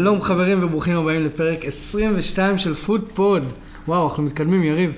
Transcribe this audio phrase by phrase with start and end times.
[0.00, 3.42] שלום חברים וברוכים הבאים לפרק 22 של פוד פוד.
[3.88, 4.92] וואו, אנחנו מתקדמים, יריב.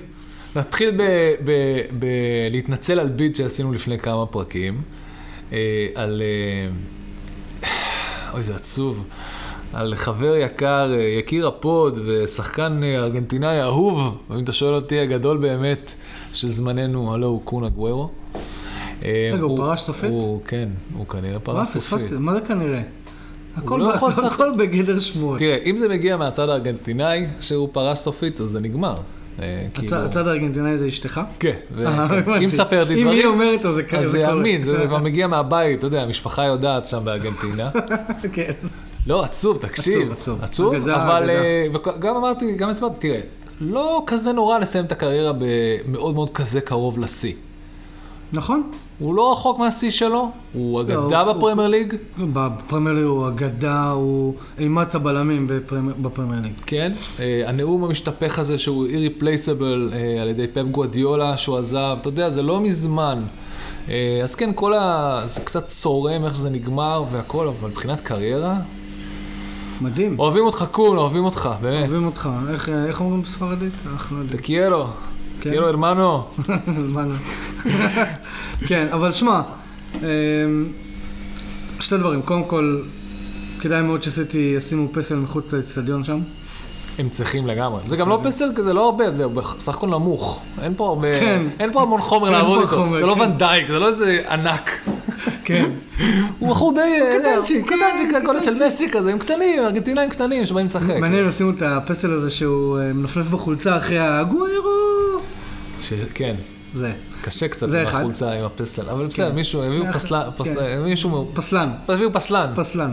[0.55, 1.01] נתחיל
[1.91, 4.81] בלהתנצל על ביט שעשינו לפני כמה פרקים.
[5.53, 6.21] אה, על...
[7.63, 7.69] אה,
[8.33, 9.03] אוי, זה עצוב.
[9.73, 15.95] על חבר יקר, אה, יקיר הפוד ושחקן ארגנטינאי אהוב, ואם אתה שואל אותי, הגדול באמת
[16.33, 18.09] של זמננו, הלוא הוא קון אגוארו.
[19.01, 20.09] רגע, הוא פרש סופית?
[20.09, 22.11] הוא, כן, הוא כנראה פרש סופית.
[22.11, 22.81] מה זה כנראה?
[23.55, 23.93] הכל, לא.
[23.95, 24.31] יכול לשחק.
[24.31, 25.39] הכל בגדר שמועות.
[25.39, 28.95] תראה, אם זה מגיע מהצד הארגנטינאי, שהוא פרש סופית, אז זה נגמר.
[29.39, 29.65] אה.
[29.73, 31.21] כאילו- הצד הארגנטינאי זה אשתך?
[31.39, 31.53] כן,
[31.85, 32.33] אה, כן.
[32.33, 34.31] היא מספרת לי אם היא דברים, אומרת, אז זה כ- אז זה.
[34.31, 37.69] אמין, זה כבר מגיע מהבית, אתה יודע, המשפחה יודעת שם בארגנטינה.
[38.33, 38.51] כן.
[39.07, 40.11] לא, עצוב, תקשיב.
[40.11, 40.73] עצוב, עצוב.
[40.73, 41.29] עצוב, אבל.
[41.29, 41.65] אה,
[41.97, 43.19] וגם אמרתי, גם הסברתי, תראה,
[43.61, 47.33] לא כזה נורא לסיים את הקריירה במאוד מאוד כזה קרוב לשיא.
[48.33, 48.71] נכון?
[48.99, 51.93] הוא לא רחוק מהשיא שלו, הוא אגדה הוא- בפרמייר ליג,
[52.33, 56.53] בפרמייר ליג הוא אגדה, הוא אימת הבלמים בפרמ- בפרמייר ליג.
[56.65, 56.91] כן?
[57.19, 62.29] אה, הנאום המשתפך הזה שהוא irreplaceable אה, על ידי פפ גווארדיולה שהוא עזב, אתה יודע,
[62.29, 63.19] זה לא מזמן.
[63.89, 65.21] אה, אז כן, כל ה...
[65.27, 68.55] זה קצת צורם איך שזה נגמר והכל, אבל מבחינת קריירה,
[69.81, 70.19] מדהים.
[70.19, 71.79] אוהבים אותך קון, אוהבים אותך, באמת.
[71.89, 72.29] אוהבים אותך.
[72.49, 73.73] איך- איך אומרים בספרדית?
[74.11, 74.39] לא יודעים.
[74.41, 74.83] תקיירו,
[75.41, 75.49] כן.
[75.49, 76.23] תקיירו הרמנו.
[76.95, 77.01] לא?
[78.67, 79.41] כן, אבל שמע,
[79.95, 80.65] אמ,
[81.79, 82.21] שתי דברים.
[82.21, 82.81] קודם כל,
[83.59, 86.19] כדאי מאוד שסיטי ישימו פסל מחוץ לאצטדיון שם.
[86.99, 87.81] הם צריכים לגמרי.
[87.85, 90.41] זה גם לא פסל, כי זה לא הרבה, זה בסך הכל נמוך.
[90.61, 91.43] אין פה הרבה, כן.
[91.59, 92.97] אין פה המון חומר לעבוד איתו.
[92.97, 93.21] זה לא כן.
[93.21, 94.71] ונדייק, זה לא איזה ענק.
[95.43, 95.69] כן.
[96.39, 100.09] הוא בחור די, אה, קטנצ'יק, הוא קטנצ'יק, כן, הגודל של מסי כזה, הם קטנים, ארגנטינאים
[100.09, 100.95] קטנים שבאים לשחק.
[100.99, 104.88] מעניין אם ישימו את הפסל הזה שהוא אה, מנפנף בחולצה אחרי הגווירו.
[105.89, 106.35] ש- כן,
[106.75, 106.91] זה.
[107.21, 107.99] קשה קצת זה עם אחד.
[107.99, 109.91] החולצה, עם הפסל, אבל בסדר, מישהו, הביאו כן.
[109.93, 110.81] פסלן, פס- כן.
[110.83, 111.69] מישהו, פסלן.
[111.87, 112.47] הביאו פסלן.
[112.55, 112.91] פסלן.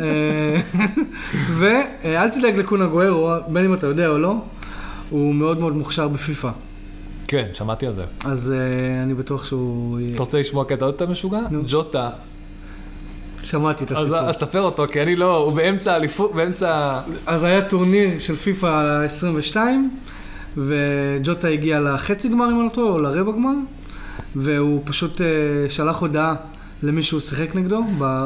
[0.00, 0.60] אה,
[1.58, 4.36] ואל תדאג לקונה גוארו, בין אם אתה יודע או לא,
[5.10, 6.50] הוא מאוד מאוד מוכשר בפיפא.
[7.28, 8.04] כן, שמעתי על זה.
[8.24, 9.98] אז אה, אני בטוח שהוא...
[10.14, 11.40] אתה רוצה לשמוע קטע עוד יותר משוגע?
[11.50, 11.62] נו.
[11.66, 12.10] ג'וטה.
[13.44, 14.16] שמעתי את הסיפור.
[14.16, 17.00] אז תספר אותו, כי אני לא, הוא באמצע האליפות, באמצע...
[17.26, 19.90] אז היה טורניר של פיפא 22,
[20.56, 23.54] וג'וטה הגיע לחצי גמר אם אני לא טועה, או לרבע גמר,
[24.36, 25.26] והוא פשוט אה,
[25.68, 26.34] שלח הודעה
[26.84, 27.82] למי שהוא שיחק נגדו,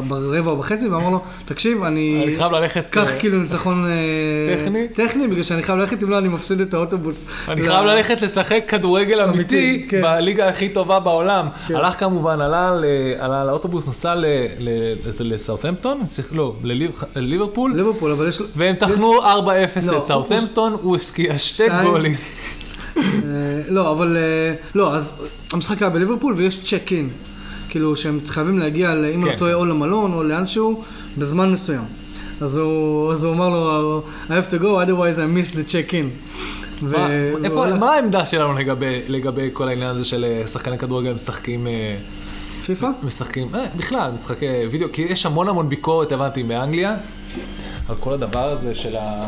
[0.09, 2.23] ברבע או בחצי, ואמר לו, תקשיב, אני...
[2.25, 2.85] אני חייב ללכת...
[2.91, 4.89] קח אה, כאילו ניצחון אה, טכני?
[4.89, 7.25] טכני, בגלל שאני חייב ללכת, אם לא אני מפסיד את האוטובוס.
[7.49, 10.03] אני חייב ללכת לשחק כדורגל אמיתי, כן.
[10.03, 11.47] בליגה הכי טובה בעולם.
[11.69, 11.75] כן.
[11.77, 14.25] הלך כמובן, עלה לאוטובוס, נסע ל-
[14.59, 18.43] ל- לזה לסאות'המפטון, שיח- לא, לליב- לליברפול, ליברפול, אבל יש.
[18.57, 19.27] והם טחנו 4-0
[19.93, 21.65] לא, את סאות'המפטון, הוא הבקיע שתי.
[21.85, 22.15] גולים.
[22.97, 23.03] אה,
[23.69, 24.17] לא, אבל...
[24.75, 27.09] לא, אז המשחק היה בליברפול ויש צ'ק אין.
[27.69, 29.29] כאילו שהם חייבים להגיע, אם כן.
[29.29, 30.83] אני טועה, או למלון או לאנשהו,
[31.19, 31.85] בזמן מסוים.
[32.41, 35.93] אז הוא, אז הוא אמר לו, I have to go, otherwise I miss the check
[35.93, 36.07] in.
[36.83, 36.97] ו-
[37.45, 41.67] איפה- הלך- מה העמדה שלנו לגבי- לגבי כל העניין הזה של אה, שחקני כדורגל משחקים...
[41.67, 41.97] אה,
[42.67, 42.89] פיפא?
[43.03, 46.97] משחקים, אה, בכלל, משחקי וידאו, כי יש המון המון ביקורת, הבנתי, באנגליה,
[47.89, 49.27] על כל הדבר הזה של ה...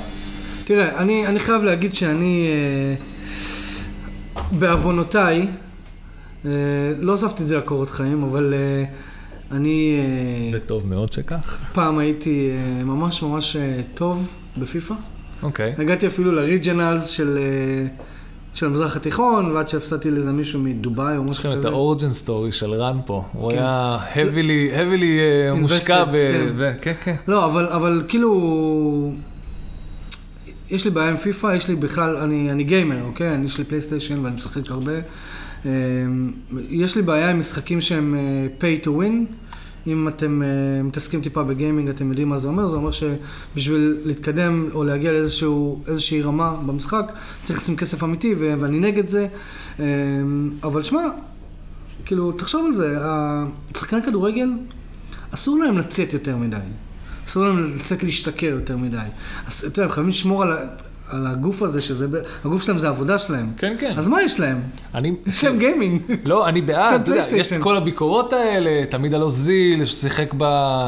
[0.64, 2.94] תראה, אני, אני חייב להגיד שאני, אה,
[4.52, 5.46] בעוונותיי,
[6.98, 8.84] לא הוספתי את זה לקורות חיים, אבל אה,
[9.56, 11.60] אני אה, וטוב מאוד שכך.
[11.72, 14.26] פעם הייתי אה, ממש ממש אה, טוב
[14.58, 14.94] בפיפא.
[15.42, 15.74] אוקיי.
[15.78, 17.86] הגעתי אפילו לריג'נלס של, אה,
[18.54, 21.68] של המזרח התיכון, ועד שהפסדתי לאיזה מישהו מדובאי או יש משהו לכם את כזה.
[21.69, 23.24] ה origin story של רן פה.
[23.32, 23.58] הוא כן.
[23.58, 25.04] היה heavily, heavily
[25.48, 26.10] אה, מושקע ב...
[26.10, 26.52] כן.
[26.58, 27.14] ב- כן, כן.
[27.28, 29.12] לא, אבל, אבל כאילו...
[30.70, 33.34] יש לי בעיה עם פיפא, יש לי בכלל, אני, אני גיימר, אוקיי?
[33.34, 34.92] אני, יש לי פלייסטיישן ואני משחק הרבה.
[35.66, 35.71] אה,
[36.69, 38.21] יש לי בעיה עם משחקים שהם אה,
[38.60, 39.34] pay to win.
[39.87, 40.48] אם אתם אה,
[40.82, 42.69] מתעסקים טיפה בגיימינג, אתם יודעים מה זה אומר.
[42.69, 47.12] זה אומר שבשביל להתקדם או להגיע לאיזושהי רמה במשחק,
[47.43, 49.26] צריך לשים כסף אמיתי, ואני נגד זה.
[49.81, 49.84] אה,
[50.62, 51.00] אבל שמע,
[52.05, 54.49] כאילו, תחשוב על זה, השחקני כדורגל,
[55.31, 56.56] אסור להם לצאת יותר מדי.
[57.26, 58.96] אסור להם לצאת להשתכר יותר מדי.
[59.46, 60.67] אז אתה יודע, הם חייבים לשמור על, ה-
[61.10, 62.06] על הגוף הזה, שזה,
[62.44, 63.52] הגוף שלהם זה העבודה שלהם.
[63.58, 63.94] כן, כן.
[63.96, 64.60] אז מה יש להם?
[64.94, 65.12] אני...
[65.26, 66.00] יש להם גיימינג.
[66.24, 67.62] לא, אני בעד, אתה יודע, יש את.
[67.62, 70.44] כל הביקורות האלה, תמיד על אוזיל, ששיחק ב...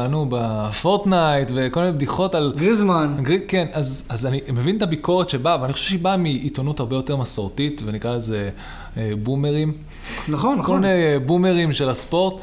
[0.09, 2.53] נו, בפורטנייט, וכל מיני בדיחות על...
[2.57, 3.15] גריזמן.
[3.21, 6.95] גרי- כן, אז, אז אני מבין את הביקורת שבאה, ואני חושב שהיא באה מעיתונות הרבה
[6.95, 8.49] יותר מסורתית, ונקרא לזה
[8.97, 9.73] אה, בומרים.
[10.29, 10.81] נכון, כל נכון.
[10.81, 10.93] מיני
[11.25, 12.41] בומרים של הספורט.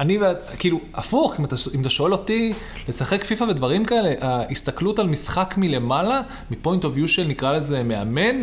[0.00, 0.18] אני,
[0.58, 2.52] כאילו, הפוך, אם אתה, אם אתה שואל אותי,
[2.88, 8.42] לשחק פיפא ודברים כאלה, ההסתכלות על משחק מלמעלה, מפוינט אוף יו של נקרא לזה מאמן,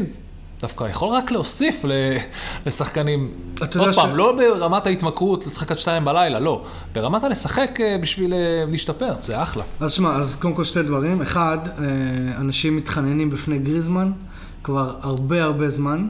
[0.62, 2.18] דווקא יכול רק להוסיף ל-
[2.66, 3.31] לשחקנים.
[3.60, 6.66] עוד פעם, ש- לא ברמת ההתמכרות לשחק עד שתיים בלילה, לא.
[6.94, 8.38] ברמת הלשחק אה, בשביל אה,
[8.68, 9.63] להשתפר, זה אחלה.
[9.80, 11.22] אז שמע, אז קודם כל שתי דברים.
[11.22, 11.84] אחד, אה,
[12.38, 14.12] אנשים מתחננים בפני גריזמן
[14.63, 16.07] כבר הרבה הרבה זמן,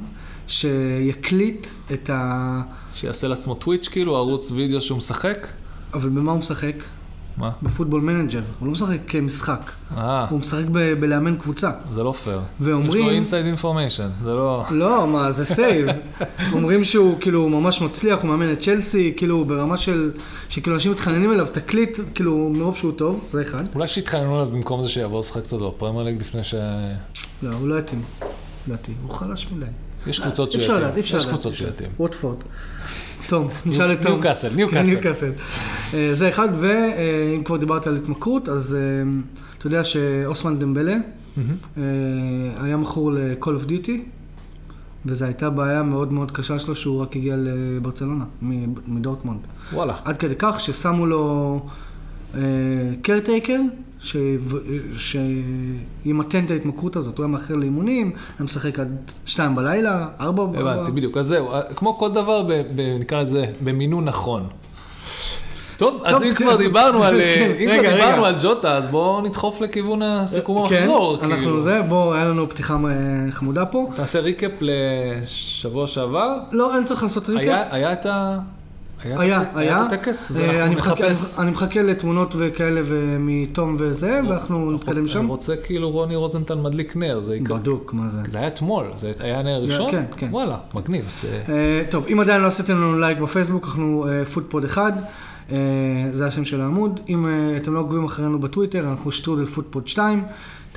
[0.47, 2.61] שיקליט את ה...
[2.99, 5.47] שיעשה לעצמו טוויץ', כאילו, ערוץ וידאו שהוא משחק.
[5.93, 6.73] אבל במה הוא משחק?
[7.37, 7.51] מה?
[7.61, 8.41] בפוטבול מנג'ר.
[8.59, 9.71] הוא לא משחק כמשחק.
[9.97, 11.71] אה, הוא משחק ב- בלאמן קבוצה.
[11.93, 12.39] זה לא פייר.
[12.59, 14.63] ואומרים- יש לו inside information, זה לא...
[14.71, 15.87] לא, מה, זה save.
[16.53, 20.11] אומרים שהוא כאילו ממש מצליח, הוא מאמן את צ'לסי, כאילו ברמה של...
[20.49, 23.63] שכאילו אנשים מתחננים אליו, תקליט, כאילו מרוב שהוא טוב, זה אחד.
[23.75, 26.55] אולי שיתחננו עליו במקום זה שיבוא לשחק קצת בפרמייר ליג לפני ש...
[27.43, 28.01] לא, הוא לא יתאים.
[28.67, 29.65] לדעתי, הוא חלש מדי.
[30.07, 30.75] יש קבוצות אי אפשר.
[30.75, 31.33] לדעת, אפשר יש לדעת.
[31.33, 31.89] קבוצות שיתאים.
[31.99, 32.37] ווטפורד.
[33.29, 34.11] טוב, נשאל את תום.
[34.11, 35.31] ניוקאסל, ניוקאסל.
[35.93, 38.79] אה, זה אחד, ואם כבר דיברת על התמכרות, אז אה,
[39.57, 40.95] אתה יודע שאוסמן דמבלה.
[41.77, 41.83] אה,
[42.61, 43.91] היה מכור ל-call of duty,
[45.05, 48.25] וזו הייתה בעיה מאוד מאוד קשה שלו שהוא רק הגיע לברצלונה,
[48.87, 49.39] מדורטמונד.
[49.73, 49.95] וואלה.
[50.05, 51.59] עד כדי כך ששמו לו
[53.01, 53.59] caretaker,
[54.97, 57.17] שימתן את ההתמכרות הזאת.
[57.17, 60.73] הוא היה מאחר לאימונים, היה משחק עד שתיים בלילה, ארבע בלילה.
[60.73, 61.17] הבנתי, בדיוק.
[61.17, 64.47] אז זהו, כמו כל דבר, ב- ב- נקרא לזה, במינון נכון.
[65.77, 66.45] טוב, אז אם כן.
[66.45, 68.05] כבר דיברנו על, אה, כן, אם רגע, כבר רגע.
[68.05, 71.17] דיברנו על ג'וטה, אז בואו נדחוף לכיוון הסיכום המחזור.
[71.17, 71.61] כן, אנחנו כאילו.
[71.61, 73.89] זה, בוא, היה לנו פתיחה אה, חמודה פה.
[73.95, 76.37] תעשה recap לשבוע שעבר.
[76.51, 77.67] לא, אין צריך לעשות recap.
[77.71, 78.39] היה את ה...
[79.03, 79.85] היה, את ה- היה.
[79.87, 81.39] את הטקס, אז אה, אנחנו אני נחפש.
[81.39, 82.81] אני מחכה לתמונות וכאלה
[83.19, 85.27] מתום וזה, ואנחנו נתקדם אני שם.
[85.27, 87.57] רוצה כאילו רוני רוזנטל מדליק נר, זה יקרה.
[87.57, 88.17] בדוק, מה זה.
[88.27, 89.91] זה היה אתמול, זה היה נר ראשון?
[89.91, 90.27] כן, כן.
[90.31, 91.05] וואלה, מגניב.
[91.49, 94.91] אה, אה, טוב, אם עדיין לא עשיתם לנו לייק בפייסבוק, אנחנו פודפוד אחד,
[95.51, 95.57] אה,
[96.11, 96.99] זה השם של העמוד.
[97.09, 100.23] אם אה, אתם לא עוקבים אחרינו בטוויטר, אנחנו שטרודל פודפוד 2.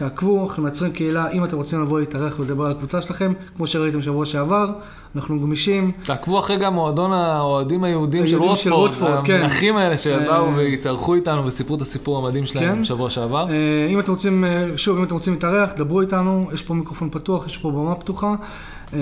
[0.02, 4.02] תעקבו, אנחנו מייצרים קהילה, אם אתם רוצים לבוא להתארח ולדבר על הקבוצה שלכם, כמו שראיתם
[4.02, 4.70] שבוע שעבר,
[5.16, 5.93] אנחנו גמישים.
[6.04, 9.34] תעקבו אחרי גם מועדון האוהדים היהודים של רוטפורד, כן.
[9.34, 12.82] המלכים האלה שבאו אה, והתארחו איתנו וסיפרו את הסיפור המדהים שלהם כן.
[12.82, 13.46] בשבוע שעבר.
[13.50, 17.08] אה, אם אתם רוצים, אה, שוב, אם אתם רוצים להתארח, דברו איתנו, יש פה מיקרופון
[17.12, 18.34] פתוח, יש פה במה פתוחה.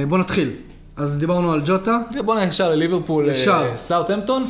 [0.08, 0.50] בואו נתחיל.
[0.97, 1.99] אז דיברנו על ג'וטה.
[2.11, 3.29] זה בוא נשאר לליברפול.
[3.76, 4.44] סאוטהמפטון.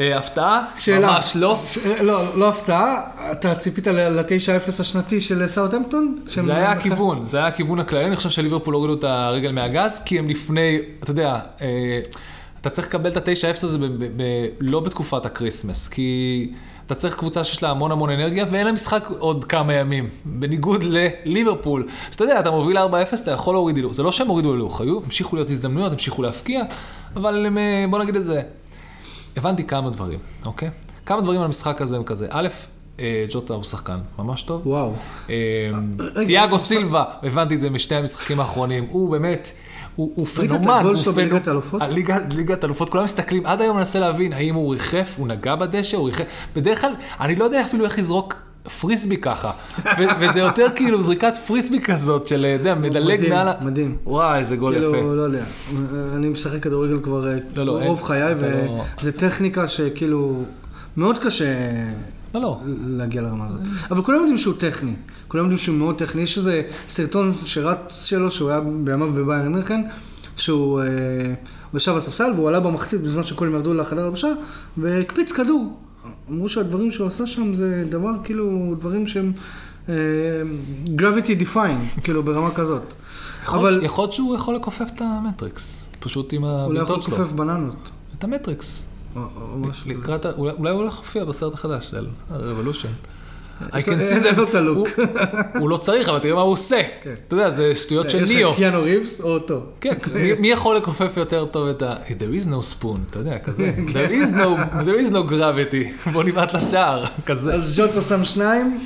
[0.00, 0.64] הפתעה?
[0.78, 1.12] שאלה.
[1.12, 1.58] ממש לא.
[1.66, 1.78] ש...
[2.02, 3.02] לא, לא הפתעה,
[3.32, 6.16] אתה ציפית ל-9-0 השנתי של סאוטהמפטון?
[6.26, 10.18] זה היה הכיוון, זה היה הכיוון הכללי, אני חושב שליברפול הורידו את הרגל מהגז, כי
[10.18, 11.66] הם לפני, אתה יודע, אה,
[12.60, 16.50] אתה צריך לקבל את ה-9-0 הזה ב- ב- ב- לא בתקופת ה Christmas, כי
[16.86, 20.84] אתה צריך קבוצה שיש לה המון המון אנרגיה, ואין לה משחק עוד כמה ימים, בניגוד
[20.84, 21.86] לליברפול.
[22.10, 22.82] שאתה יודע, אתה מוביל 4-0,
[23.22, 26.62] אתה יכול להוריד הילוך, זה לא שהם הורידו הילוך, היו, המשיכו להיות הזדמנויות, המשיכו להבקיע,
[27.16, 28.42] אבל הם, אה, בוא נגיד את זה,
[29.36, 30.70] הבנתי כמה דברים, אוקיי?
[31.06, 32.48] כמה דברים על המשחק הזה הם כזה, א',
[33.00, 34.66] אה, ג'וטה הוא שחקן ממש טוב.
[34.66, 34.92] וואו.
[35.30, 35.34] אה,
[36.26, 39.50] תיאגו הוא- סילבה, הבנתי את זה משתי המשחקים האחרונים, הוא באמת,
[39.96, 40.82] הוא פנומן.
[41.46, 41.82] האלופות?
[41.82, 45.96] הליגה- ליגת האלופות, כולם מסתכלים, עד היום מנסה להבין האם הוא ריחף, הוא נגע בדשא,
[45.96, 46.24] הוא ריחף,
[46.56, 48.34] בדרך כלל, אני לא יודע אפילו איך לזרוק
[48.80, 49.50] פריסבי ככה,
[50.20, 53.52] וזה יותר כאילו זריקת פריסבי כזאת, של, אתה יודע, מדלג מדהים, מעל ה...
[53.60, 53.96] מדהים.
[54.06, 54.92] וואי, איזה גול יפה.
[54.92, 55.44] כאילו, לא יודע.
[56.16, 60.42] אני משחק כדורגל כבר אה, לא, לא, רוב חיי, לא- וזו טכניקה שכאילו,
[60.96, 61.54] מאוד קשה
[62.34, 62.60] לא, לא.
[62.86, 63.60] להגיע לרמה הזאת.
[63.90, 64.94] אבל כולם יודעים שהוא טכני.
[65.28, 66.22] כולם יודעים שהוא מאוד טכני.
[66.22, 69.80] יש איזה סרטון שרץ שלו, שהוא היה בימיו בביירן מינכן,
[70.36, 70.86] שהוא אה,
[71.74, 74.28] ישב על הספסל והוא עלה במחצית בזמן שכולם ירדו לחדר הלבשה,
[74.76, 75.76] והקפיץ כדור.
[76.30, 79.32] אמרו שהדברים שהוא עשה שם זה דבר, כאילו, דברים שהם
[79.88, 79.94] אה,
[80.96, 82.82] gravity define, כאילו, ברמה כזאת.
[83.42, 87.02] יכול אבל להיות- יכול שהוא יכול לכופף את המטריקס, פשוט עם הוא לא יכול הבעיטות
[87.02, 87.16] שלו.
[87.24, 87.90] לכופף בננות.
[88.18, 88.86] את המטריקס.
[89.16, 89.62] או- או.
[89.86, 92.88] לקראת, אולי אולי הוא הולך להופיע בסרט החדש של הרבולושן.
[93.72, 94.34] I יש can see אין.
[94.34, 94.88] לו את הלוק.
[95.58, 96.80] הוא- לא צריך, אבל תראה מה הוא עושה.
[97.02, 97.10] כן.
[97.28, 98.50] אתה יודע, זה שטויות של יש ניאו.
[98.50, 99.62] לך קיאנו ריבס או אותו?
[99.80, 99.94] כן,
[100.40, 101.94] מי- יכול לכופף יותר טוב את ה...
[102.08, 102.52] There is no
[102.82, 103.72] spoon, אתה יודע, כזה.
[103.92, 104.04] כן.
[104.04, 106.08] There is no- there is no gravity.
[106.12, 107.54] בוא נבעט לשער, כזה.
[107.54, 108.78] אז ג'וטו שם שניים,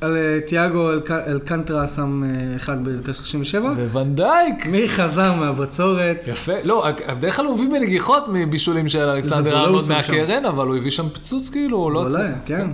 [0.00, 3.72] על אה, תיאגו אל- אלקנטרה שם אה, אחד בדקה 37.
[3.92, 4.66] וונדייק.
[4.66, 6.24] מי חזר מהבצורת?
[6.28, 10.90] יפה, לא, בדרך כלל הוא הביא בנגיחות מבישולים של אלכסנדר ארנולד מהקרן, אבל הוא הביא
[10.90, 12.06] שם פיצוץ כאילו, הוא לא...
[12.10, 12.68] צריך- כן.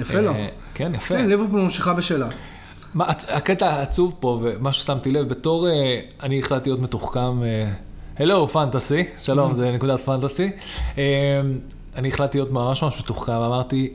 [0.00, 0.32] יפה לו.
[0.82, 1.16] אה, כן, יפה.
[1.16, 2.28] כן, ליברפול ממשיכה בשלה.
[2.94, 7.40] מה, הקטע העצוב פה, ומה ששמתי לב, בתור, אה, אני החלטתי להיות מתוחכם,
[8.18, 10.50] הלו, פנטסי, שלום, זה נקודת פנטסי.
[10.98, 11.40] אה,
[11.96, 13.90] אני החלטתי להיות ממש ממש מתוחכם, אמרתי,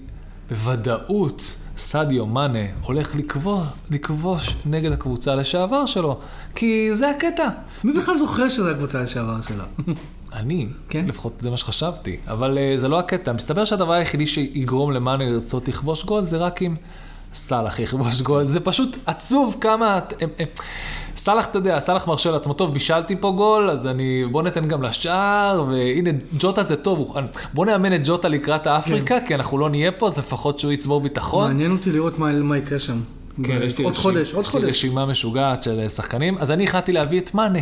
[0.49, 6.19] בוודאות סדיו מאנה הולך לקבוע, לכבוש נגד הקבוצה לשעבר שלו,
[6.55, 7.49] כי זה הקטע.
[7.83, 9.63] מי בכלל זוכר שזו הקבוצה לשעבר שלה?
[10.35, 11.05] אני, כן?
[11.07, 13.33] לפחות זה מה שחשבתי, אבל uh, זה לא הקטע.
[13.33, 16.75] מסתבר שהדבר היחידי שיגרום למאנה לרצות לכבוש גול זה רק אם
[17.33, 18.43] סאלח יכבוש גול.
[18.43, 19.99] זה פשוט עצוב כמה...
[20.21, 20.47] הם, הם,
[21.17, 24.83] סאלח, אתה יודע, סאלח מרשה לעצמו, טוב, בישלתי פה גול, אז אני, בוא ניתן גם
[24.83, 27.13] לשאר, והנה, ג'וטה זה טוב,
[27.53, 31.01] בוא נאמן את ג'וטה לקראת האפריקה, כי אנחנו לא נהיה פה, אז לפחות שהוא יצבור
[31.01, 31.47] ביטחון.
[31.47, 32.99] מעניין אותי לראות מה מה יקרה שם.
[33.43, 34.69] כן, יש לי עוד רשימה- חודש, עוד יש לי חודש.
[34.69, 37.59] רשימה משוגעת של אה, שחקנים, אז אני החלטתי להביא את מאנה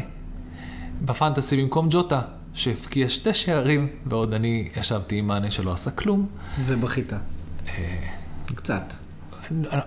[1.01, 2.21] בפנטסי במקום ג'וטה,
[2.53, 6.27] שהבקיע שתי שערים, בעוד אני ישבתי עם מאנה שלא עשה כלום.
[6.65, 7.13] ובכית.
[8.55, 8.93] קצת.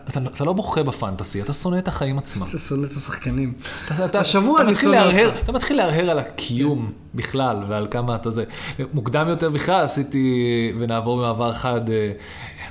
[0.09, 2.47] אתה, אתה לא בוכה בפנטסי, אתה שונא את החיים עצמם.
[2.49, 3.55] אתה שונא את השחקנים.
[3.85, 5.41] אתה, אתה, השבוע אתה אני שונא להרהר, אותך.
[5.43, 8.45] אתה מתחיל להרהר על הקיום בכלל ועל כמה אתה זה.
[8.93, 12.13] מוקדם יותר בכלל עשיתי, ונעבור במעבר חד, אה,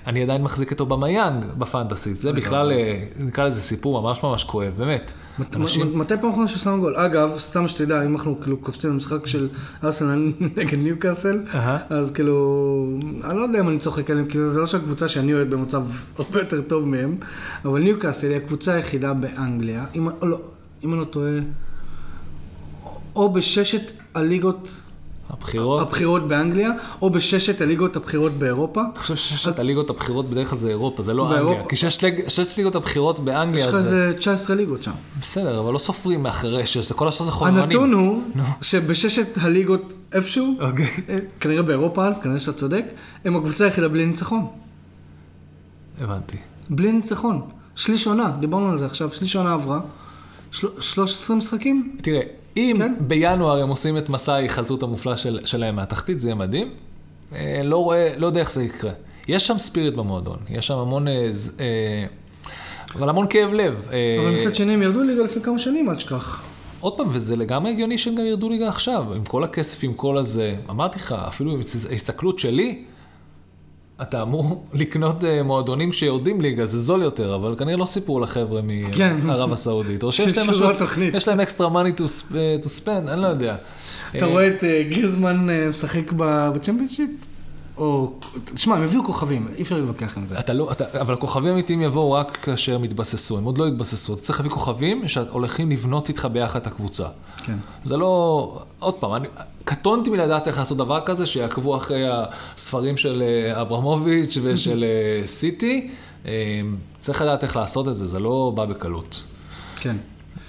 [0.08, 2.16] אני עדיין מחזיק את אובמיאנג בפנטסי.
[2.16, 5.14] זה בכלל, אה, נקרא לזה סיפור ממש ממש כואב, באמת.
[5.94, 6.96] מתי פעם אחרונה שהוא שם גול?
[6.96, 9.50] אגב, סתם שתדע, אם אנחנו כאילו קופצים למשחק של
[9.84, 11.40] ארסנל נגד ניוקאסל.
[11.90, 12.88] אז כאילו,
[13.24, 15.84] אני לא יודע אם אני צוחק עליהם, כי זה לא שהקבוצה שאני אוהד במצב
[16.20, 17.18] הרבה יותר טוב מהם,
[17.66, 20.38] אבל ניוקאסל היא הקבוצה היחידה באנגליה, אם לא,
[20.84, 21.32] אם אני לא טועה,
[23.16, 24.82] או בששת הליגות
[25.40, 26.70] הבחירות, הבכירות באנגליה,
[27.02, 28.82] או בששת הליגות הבכירות באירופה.
[28.82, 31.52] אני חושב ששת הליגות הבכירות בדרך כלל זה אירופה, זה לא באירופה.
[31.54, 31.70] אנגליה.
[31.70, 33.78] כי ששת ליג- ששת ליגות הבכירות יש באנגליה לך זה...
[33.78, 34.92] איזה 19 ליגות שם.
[35.22, 37.60] בסדר, אבל לא סופרים מאחרי שש, זה כל השאר זה חובבנים.
[37.62, 38.22] הנתון הוא
[38.62, 39.82] שבששת הליגות
[40.14, 40.86] איפשהו, אוקיי.
[41.10, 42.86] אה, כנראה באירופה אז, כנראה שאתה צודק,
[43.26, 44.46] הם הקבוצה היחידה בלי ניצחון.
[46.02, 46.38] הבנתי.
[46.70, 47.42] בלי ניצחון.
[47.76, 49.80] שליש עונה, דיברנו על זה עכשיו, שליש עונה עברה.
[50.52, 51.96] של- 13 משחקים?
[52.02, 52.22] תראה,
[52.58, 52.94] אם כן.
[53.00, 56.70] בינואר הם עושים את מסע ההיחלצות המופלא של, שלהם מהתחתית, זה יהיה מדהים.
[57.36, 58.92] אה, לא רואה, לא יודע איך זה יקרה.
[59.28, 62.06] יש שם ספיריט במועדון, יש שם המון, אה, אה,
[62.96, 63.88] אבל המון כאב לב.
[63.92, 66.44] אה, אבל מצד שני הם ירדו ליגה לפני כמה שנים, אל תשכח.
[66.80, 70.18] עוד פעם, וזה לגמרי הגיוני שהם גם ירדו ליגה עכשיו, עם כל הכסף, עם כל
[70.18, 70.56] הזה.
[70.70, 71.60] אמרתי לך, אפילו עם
[71.90, 72.84] ההסתכלות שלי,
[74.02, 78.62] אתה אמור לקנות אה, מועדונים שיורדים ליגה, זה זול יותר, אבל כנראה לא סיפרו לחבר'ה
[78.94, 79.18] כן.
[79.24, 80.04] מערב הסעודית.
[80.04, 80.70] או שיש להם משהו.
[81.14, 82.34] יש להם אקסטרה money to sp-
[82.66, 83.56] to spend, אני לא יודע.
[84.16, 84.84] אתה אה, רואה את אה,
[85.50, 87.10] אה, משחק ב- בצ'מפיונשיפ?
[87.78, 88.12] או,
[88.54, 90.40] תשמע, הם הביאו כוכבים, אי אפשר להתווכח עם זה.
[90.40, 94.14] אתה לא, אתה, אבל כוכבים אמיתיים יבואו רק כאשר הם יתבססו, הם עוד לא יתבססו.
[94.14, 97.08] אתה צריך להביא כוכבים שהולכים לבנות איתך ביחד את הקבוצה.
[97.38, 97.58] כן.
[97.84, 98.60] זה לא...
[98.80, 99.28] עוד פעם, אני
[99.64, 102.04] קטונתי מלדעת איך לעשות דבר כזה, שיעקבו אחרי
[102.56, 105.90] הספרים של אה, אברמוביץ' ושל אה, סיטי.
[106.26, 106.32] אה,
[106.98, 109.24] צריך לדעת איך לעשות את זה, זה לא בא בקלות.
[109.80, 109.96] כן.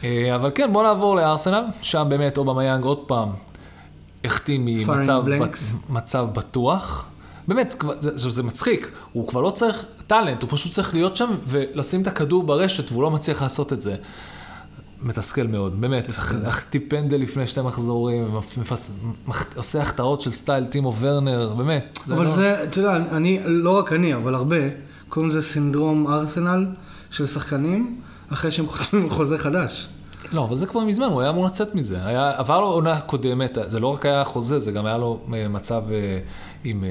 [0.05, 3.29] אה, אבל כן, בוא נעבור לארסנל, שם באמת אובמיאנג עוד פעם
[4.25, 5.93] החטיא ממצב blanks.
[5.93, 7.07] מצב בטוח.
[7.49, 11.31] באמת, זה, זה, זה מצחיק, הוא כבר לא צריך talent, הוא פשוט צריך להיות שם
[11.47, 13.97] ולשים את הכדור ברשת, והוא לא מצליח לעשות את זה.
[15.03, 16.09] מתסכל מאוד, באמת.
[16.47, 18.99] החטיא פנדל לפני שתי מחזורים, מפס...
[19.27, 19.57] מח...
[19.57, 21.99] עושה החטאות של style טימו ורנר, באמת.
[22.09, 22.31] אבל לא...
[22.31, 24.57] זה, אתה יודע, אני, לא רק אני, אבל הרבה,
[25.09, 26.67] קוראים לזה סינדרום ארסנל
[27.11, 28.01] של שחקנים,
[28.33, 29.89] אחרי שהם חותמים חוזה חדש.
[30.33, 31.99] לא, אבל זה כבר מזמן, הוא היה אמור לצאת מזה.
[32.05, 35.49] היה, עבר לו עונה קודמת, זה לא רק היה חוזה, זה גם היה לו אה,
[35.49, 36.19] מצב אה,
[36.65, 36.89] עם, אה,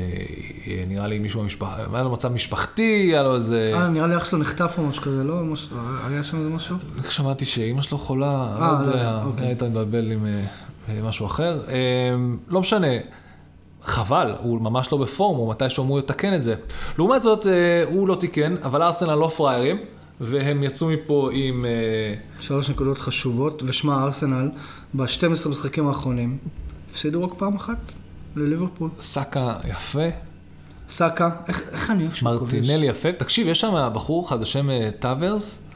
[0.68, 3.72] אה, נראה לי מישהו במשפחה, היה לו מצב משפחתי, היה לו איזה...
[3.74, 5.42] אה, נראה לי אח שלו נחטף או משהו כזה, לא?
[6.08, 6.77] היה שם איזה משהו?
[7.10, 9.48] שמעתי שאימא שלו חולה, לא לא, יודע, אוקיי.
[9.48, 10.25] היית מבלבל עם
[11.04, 11.62] משהו אחר.
[12.48, 12.88] לא משנה,
[13.84, 16.56] חבל, הוא ממש לא בפורם, הוא מתישהו אמור לתקן את זה.
[16.98, 17.46] לעומת זאת,
[17.86, 19.77] הוא לא תיקן, אבל ארסנל לא פראיירים,
[20.22, 21.65] והם יצאו מפה עם...
[21.65, 24.50] אה, שלוש נקודות חשובות, ושמע, ארסנל,
[24.93, 26.38] ב-12 משחקים האחרונים,
[26.91, 27.77] הפסידו רק פעם אחת
[28.36, 28.89] לליברפול.
[29.01, 30.07] סאקה יפה,
[30.89, 32.53] סאקה, איך, איך אני אוהב שהוא כובש?
[32.53, 33.12] מרטינלי יפה.
[33.12, 35.69] תקשיב, יש שם בחור אחד בשם אה, טאברס.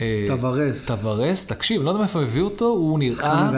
[0.00, 0.86] אה, טוורס.
[0.86, 3.50] טוורס, תקשיב, לא יודע מאיפה הביאו אותו, הוא נראה.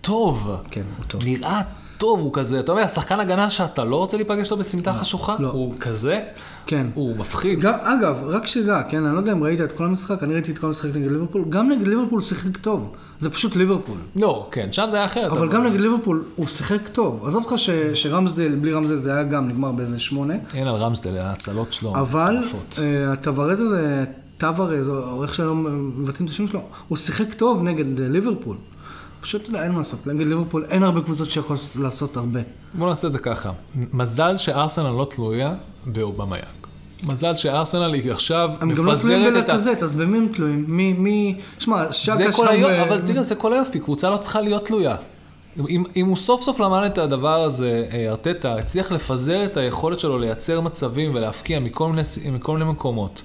[0.00, 0.50] טוב.
[0.70, 1.24] כן, הוא טוב.
[1.24, 1.62] נראה
[1.98, 5.48] טוב, הוא כזה, אתה יודע, שחקן הגנה שאתה לא רוצה להיפגש איתו בסמטה חשוכה, לא.
[5.48, 6.20] הוא כזה,
[6.66, 6.86] כן.
[6.94, 7.60] הוא מפחיד.
[7.60, 10.52] גם, אגב, רק שתדע, כן, אני לא יודע אם ראית את כל המשחק, אני ראיתי
[10.52, 12.92] את כל המשחק נגד ליברפול, גם נגד ליברפול הוא שיחק טוב.
[13.20, 13.96] זה פשוט ליברפול.
[14.16, 15.32] לא, כן, שם זה היה אחרת.
[15.32, 17.26] אבל גם נגד ליברפול הוא שיחק טוב.
[17.26, 20.34] עזוב אותך ש- שרמסדל, בלי רמסדל זה היה גם נגמר באיזה שמונה.
[20.54, 21.96] אין על רמסדל, ההצלות שלו.
[21.96, 22.36] אבל.
[22.78, 24.04] אה, הטוורז הזה,
[24.38, 28.56] טוורז, או איך שלא מבטאים את השם שלו, הוא שיחק טוב נגד ליברפול.
[29.20, 30.06] פשוט, יודע, אין מה לעשות.
[30.06, 32.40] נגד ליברפול אין הרבה קבוצות שיכולות לעשות הרבה.
[32.74, 33.50] בוא נעשה את זה ככה.
[33.92, 35.54] מזל שארסנל לא תלויה
[35.86, 36.42] באובמיאנג.
[37.02, 39.52] מזל שארסנל היא עכשיו הם גם לא תלויים מפזרת את ה...
[39.52, 40.64] בלקזט, אז במי הם תלויים?
[40.68, 41.38] מי, מי...
[41.58, 42.42] שמע, שקה שם...
[42.64, 44.96] ו- אבל תראה, זה כל היופי, קבוצה לא צריכה להיות תלויה.
[45.68, 50.00] אם, אם הוא סוף סוף למד את הדבר הזה, אה, ארטטה, הצליח לפזר את היכולת
[50.00, 53.22] שלו לייצר מצבים ולהבקיע מכל מיני, ס- מכל מיני מקומות.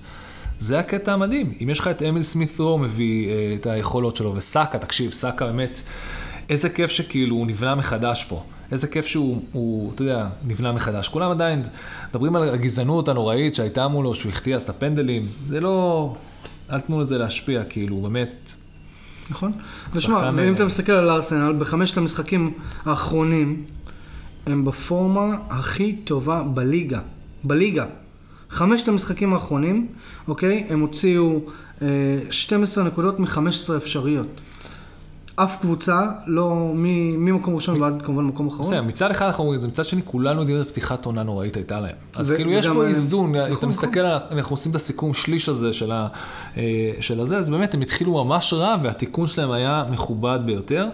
[0.64, 1.54] זה הקטע המדהים.
[1.64, 5.46] אם יש לך את אמיל סמית רו מביא אה, את היכולות שלו, וסאקה, תקשיב, סאקה
[5.46, 5.82] באמת,
[6.50, 8.44] איזה כיף שכאילו הוא נבנה מחדש פה.
[8.72, 11.08] איזה כיף שהוא, הוא, אתה יודע, נבנה מחדש.
[11.08, 11.62] כולם עדיין
[12.10, 15.26] מדברים על הגזענות הנוראית שהייתה מולו, שהוא החטיא אז את הפנדלים.
[15.48, 16.16] זה לא...
[16.72, 18.54] אל תנו לזה להשפיע, כאילו, באמת,
[19.30, 19.52] נכון?
[19.94, 22.54] ושמע, שחקן, ואם אה, אתה מסתכל על ארסנל, בחמשת המשחקים
[22.86, 23.64] האחרונים,
[24.46, 27.00] הם בפורמה הכי טובה בליגה.
[27.44, 27.86] בליגה.
[28.54, 29.88] חמשת המשחקים האחרונים,
[30.28, 30.66] אוקיי?
[30.70, 31.40] הם הוציאו
[31.82, 31.88] אה,
[32.30, 33.38] 12 נקודות מ-15
[33.78, 34.28] אפשריות.
[35.36, 38.62] אף קבוצה, לא מ- ממקום ראשון ועד כמובן מקום אחרון.
[38.62, 41.56] בסדר, מצד אחד אנחנו אומרים את זה, מצד שני כולנו יודעים איזה פתיחת עונה נוראית
[41.56, 41.96] הייתה להם.
[42.16, 45.74] אז ו- כאילו יש פה איזון, אתה נכון, מסתכל, אנחנו עושים את הסיכום שליש הזה
[45.74, 46.08] של ה-
[46.58, 46.62] אה,
[47.00, 50.88] של הזה, אז באמת הם התחילו ממש רע, והתיקון שלהם היה מכובד ביותר.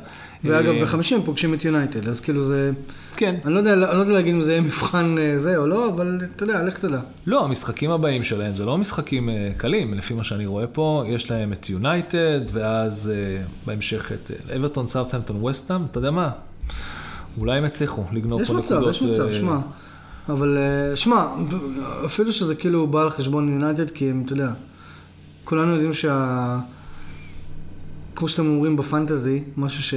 [0.44, 2.72] ואגב, אה, בחמישים הם פוגשים את יונייטד, אז כאילו זה...
[3.20, 3.36] כן.
[3.46, 5.90] אני לא יודע, אני לא יודע להגיד אם זה יהיה מבחן אה, זה או לא,
[5.90, 7.00] אבל אתה יודע, לך תדע.
[7.28, 11.32] לא, המשחקים הבאים שלהם זה לא משחקים אה, קלים, לפי מה שאני רואה פה, יש
[11.32, 16.32] להם את יונייטד, ואז אה, בהמשך את אברטון, סאות'המפטון, וסטאם, אתה יודע מה?
[17.38, 18.96] אולי הם יצליחו לגנוב יש פה מצב, נקודות.
[18.96, 19.58] יש מצב, אה, שמע.
[20.30, 20.58] אבל
[20.96, 21.26] שמע,
[22.06, 24.52] אפילו שזה כאילו בא על חשבון יונייטד, כי הם, אתה יודע,
[25.44, 26.60] כולנו יודעים שה...
[28.16, 29.94] כמו שאתם אומרים בפנטזי, משהו ש...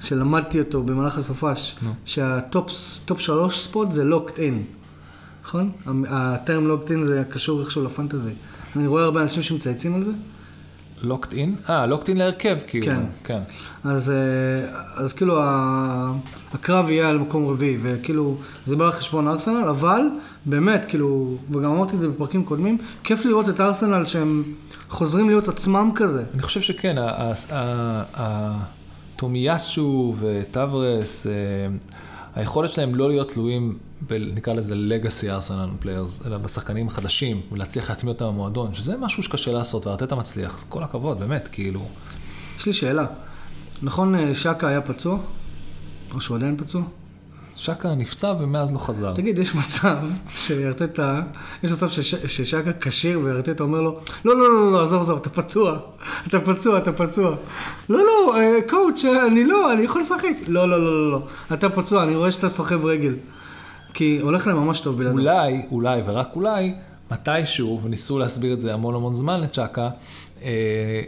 [0.00, 1.90] שלמדתי אותו במהלך הסופש, נו.
[2.04, 2.70] שה top
[3.04, 4.62] top שלוש spot זה locked in,
[5.44, 5.70] נכון?
[6.08, 8.30] ה term locked in זה קשור איכשהו לפנטזי.
[8.76, 10.10] אני רואה הרבה אנשים שמצייצים על זה,
[11.02, 11.54] locked in?
[11.70, 12.86] אה, locked in להרכב, כאילו.
[12.86, 13.00] כן.
[13.24, 13.40] כן.
[13.84, 14.16] אז, אה,
[15.04, 15.40] אז כאילו
[16.54, 20.00] הקרב יהיה על מקום רביעי, וכאילו זה בא על חשבון ארסנל, אבל
[20.46, 24.42] באמת, כאילו, וגם אמרתי את זה בפרקים קודמים, כיף לראות את ארסנל שהם
[24.88, 26.24] חוזרים להיות עצמם כזה.
[26.34, 28.79] אני חושב שכן, ה- ה- ה- ה-
[29.20, 31.32] טומיאצ'ו וטוורס, אה,
[32.34, 37.90] היכולת שלהם לא להיות תלויים, ב- נקרא לזה legacy Arsenal players, אלא בשחקנים החדשים, ולהצליח
[37.90, 41.80] להטמיע אותם במועדון, שזה משהו שקשה לעשות, וארטטה מצליח, כל הכבוד, באמת, כאילו.
[42.58, 43.06] יש לי שאלה,
[43.82, 45.18] נכון אה, שקה היה פצוע?
[46.14, 46.82] או שהוא עדיין פצוע?
[47.60, 49.14] שקה נפצע ומאז לא חזר.
[49.14, 49.96] תגיד, יש מצב
[50.28, 51.22] שארטטה,
[51.62, 55.30] יש מצב שש- ששקה כשיר וארטטה אומר לו, לא, לא, לא, לא, עזוב, עזוב, אתה
[55.30, 55.78] פצוע,
[56.26, 57.36] אתה פצוע, אתה פצוע.
[57.88, 60.28] לא, לא, אה, coach, אה, אני לא, אני יכול לשחק.
[60.48, 61.22] לא, לא, לא, לא, לא,
[61.54, 63.14] אתה פצוע, אני רואה שאתה סוחב רגל.
[63.94, 65.18] כי הולך להם ממש טוב בלעדיו.
[65.18, 66.74] אולי, אולי ורק אולי,
[67.10, 69.90] מתישהו, וניסו להסביר את זה המון המון זמן לשקה,
[70.42, 71.00] אה,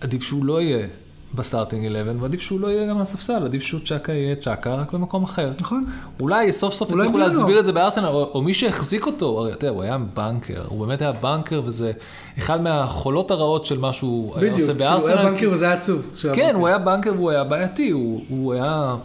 [0.00, 0.86] עדיף שהוא לא יהיה
[1.34, 4.74] ב starting 11, ועדיף שהוא לא יהיה גם על הספסל, עדיף שהוא שקה יהיה שקה,
[4.74, 5.52] רק במקום אחר.
[5.60, 5.84] נכון?
[6.20, 7.34] אולי סוף סוף אולי הצליחו בינואר.
[7.34, 10.62] להסביר את זה בארסנל, או, או מי שהחזיק אותו, הרי אתה יודע, הוא היה banker,
[10.68, 11.92] הוא באמת היה banker, וזה
[12.38, 15.18] אחד מהחולות הרעות של מה שהוא היה בדיוק, עושה כאילו, הוא בארסנל.
[15.18, 16.10] היה בנקר וזה היה עצוב.
[16.22, 16.56] כן, בנקר.
[16.56, 18.96] הוא היה בנקר והוא היה בעייתי, הוא, הוא היה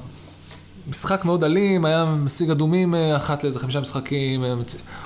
[0.89, 4.53] משחק מאוד אלים, היה משיג אדומים אה, אחת לאיזה חמישה משחקים, אה,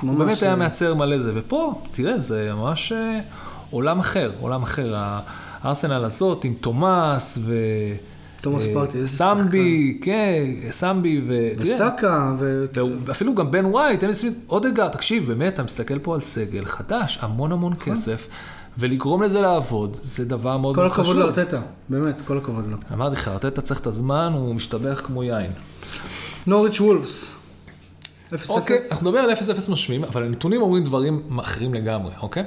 [0.02, 2.94] הוא באמת היה אה, מייצר מלא זה, ופה, תראה, זה ממש
[3.72, 4.94] עולם אחר, עולם אחר.
[5.62, 7.56] הארסנל הזאת עם תומאס ו...
[8.42, 12.66] תומאס אה, פרטי, איזה סמבי, כן, סמבי, ותראה, וסאקה, ו...
[13.06, 17.20] ואפילו גם בן ווייט, דניס סמית, אודגר, תקשיב, באמת, אתה מסתכל פה על סגל חדש,
[17.22, 18.28] המון המון כסף,
[18.78, 21.20] ולגרום לזה לעבוד, זה דבר מאוד כל מאוד הכבוד חשוב.
[21.20, 22.78] לארטטה, באמת, כל הכבוד לו.
[22.94, 25.52] אמרתי לך, ארטטה צריך את הזמן, הוא משתבח כמו יין.
[26.48, 27.36] נוריץ' וולפס.
[28.34, 28.50] 0-0.
[28.50, 32.44] אוקיי, אנחנו נדבר על 0-0 משמים, אבל הנתונים אומרים דברים אחרים לגמרי, אוקיי?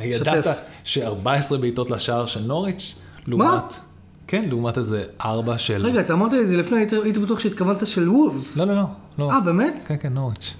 [0.00, 0.44] ידעת
[0.84, 3.78] ש-14 בעיטות לשער של נוריץ', לעומת...
[4.26, 5.86] כן, לעומת איזה 4 של...
[5.86, 8.56] רגע, אתה אמרת את זה לפני, הייתי- בטוח שהתכוונת של וולפס.
[8.56, 8.82] לא, לא, לא.
[9.18, 9.30] לא.
[9.30, 9.74] אה, באמת?
[9.86, 10.54] כן, כן, נוריץ'.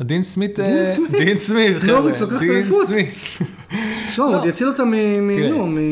[0.00, 1.10] דין סמית, דין אה, סמית.
[1.10, 2.86] דין סמית, חבר'ה, נוריץ' לוקח את דין האליפות.
[2.86, 3.14] סמית.
[4.10, 4.38] שמע, הוא לא.
[4.38, 4.92] עוד יציל אותה מ...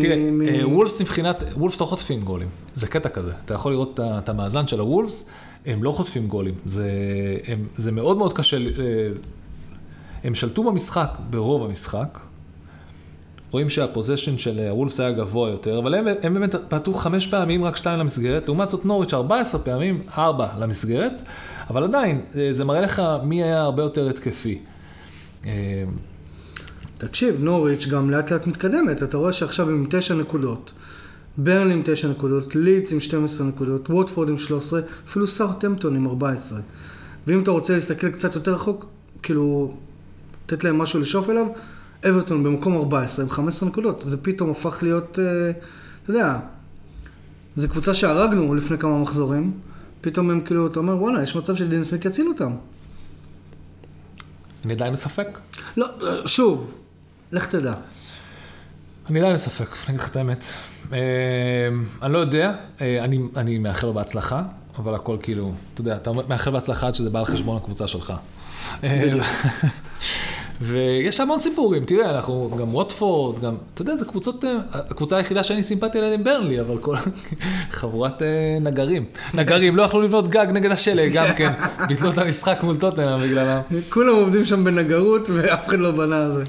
[0.02, 0.16] תראה,
[0.60, 4.66] אה, וולפס מבחינת, וולפס לא חוטפים גולים, זה קטע כזה, אתה יכול לראות את המאזן
[4.66, 5.28] של הוולפס,
[5.66, 8.62] הם לא חוטפים גולים, זה, מאוד מאוד קשה, אה,
[10.24, 12.18] הם שלטו במשחק ברוב המשחק,
[13.54, 17.64] רואים שהפוזיישן של אה, הוולפס היה גבוה יותר, אבל הם, הם באמת בעטו חמש פעמים,
[17.64, 21.22] רק שתיים למסגרת, לעומת זאת נוריץ' 14 פעמים, ארבע למסגרת,
[21.70, 24.58] אבל עדיין, אה, זה מראה לך מי היה הרבה יותר התקפי.
[25.46, 25.84] אה,
[26.98, 30.72] תקשיב, נוריץ' גם לאט לאט מתקדמת, אתה רואה שעכשיו עם 9 נקודות.
[31.36, 36.58] ברלי עם 9 נקודות, לידס עם 12 נקודות, ווטפורד עם 13, אפילו סאוטהמפטון עם 14.
[37.26, 38.86] ואם אתה רוצה להסתכל קצת יותר רחוק,
[39.22, 39.74] כאילו,
[40.46, 41.46] לתת להם משהו לשאוף אליו,
[42.08, 44.02] אברטון במקום 14 עם 15 נקודות.
[44.06, 45.50] זה פתאום הפך להיות, אה,
[46.02, 46.38] אתה יודע,
[47.56, 49.52] זו קבוצה שהרגנו לפני כמה מחזורים,
[50.00, 52.52] פתאום הם כאילו, אתה אומר, וואלה, יש מצב שדין סמית יציל אותם.
[54.64, 55.38] אני עדיין בספק.
[55.76, 56.72] לא, אה, שוב,
[57.32, 57.74] לך תדע.
[59.10, 60.44] אני עדיין בספק, אני אגיד לך את האמת.
[60.92, 60.98] אה,
[62.02, 64.42] אני לא יודע, אה, אני, אני מאחל לו בהצלחה,
[64.78, 68.12] אבל הכל כאילו, אתה יודע, אתה מאחל בהצלחה עד שזה בא על חשבון הקבוצה שלך.
[70.60, 75.44] ויש המון סיפורים, תראה, אנחנו גם רוטפורד, גם, אתה יודע, זה קבוצות, אה, הקבוצה היחידה
[75.44, 76.96] שאני סימפטי עליה עם ברנלי, אבל כל,
[77.70, 79.04] חבורת אה, נגרים.
[79.34, 81.52] נגרים, לא יכלו לבנות גג נגד השלג, גם כן,
[81.88, 83.60] ביטלו את המשחק מול טוטנאם בגללם.
[83.88, 86.44] כולם עובדים שם בנגרות ואף אחד לא בנה על זה.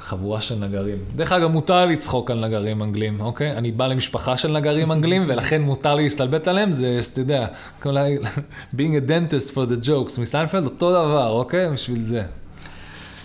[0.00, 0.98] חבורה של נגרים.
[1.16, 3.52] דרך אגב, מותר לצחוק על נגרים אנגלים, אוקיי?
[3.52, 7.46] אני בא למשפחה של נגרים אנגלים, ולכן מותר לי להסתלבט עליהם, זה, אתה יודע,
[8.76, 11.70] being a dentist for the jokes מסיינפלד, אותו דבר, אוקיי?
[11.72, 12.22] בשביל זה.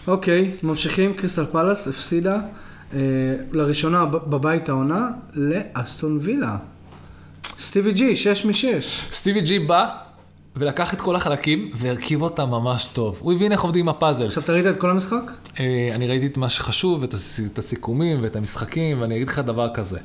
[0.08, 2.40] אוקיי, ממשיכים, קריסטל פלאס הפסידה
[2.94, 3.00] אה,
[3.52, 6.58] לראשונה בבית העונה לאסטון וילה.
[7.60, 8.54] סטיבי ג'י, 6 מ-6.
[9.12, 9.98] סטיבי ג'י בא
[10.56, 13.18] ולקח את כל החלקים והרכיב אותם ממש טוב.
[13.20, 14.26] הוא הבין איך עובדים עם הפאזל.
[14.26, 15.32] עכשיו, אתה ראית את כל המשחק?
[15.60, 19.40] אה, אני ראיתי את מה שחשוב, את הס- את הסיכומים ואת המשחקים, ואני אגיד לך
[19.40, 20.00] דבר כזה.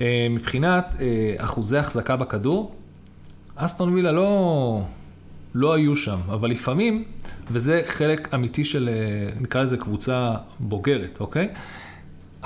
[0.00, 2.74] אה, מבחינת אה, אחוזי החזקה בכדור,
[3.56, 4.80] אסטון וילה לא,
[5.54, 7.04] לא היו שם, אבל לפעמים,
[7.50, 11.48] וזה חלק אמיתי של, אה, נקרא לזה קבוצה בוגרת, אוקיי?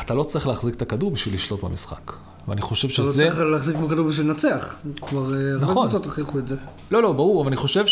[0.00, 2.12] אתה לא צריך להחזיק את הכדור בשביל לשלוט במשחק.
[2.48, 3.24] ואני חושב אתה לא שזה...
[3.24, 4.76] צריך להחזיק בכדור בשביל לנצח.
[5.00, 5.88] כבר אה, הרבה נכון.
[5.88, 6.56] קבוצות הוכיחו את זה.
[6.90, 7.84] לא, לא, ברור, אבל אני חושב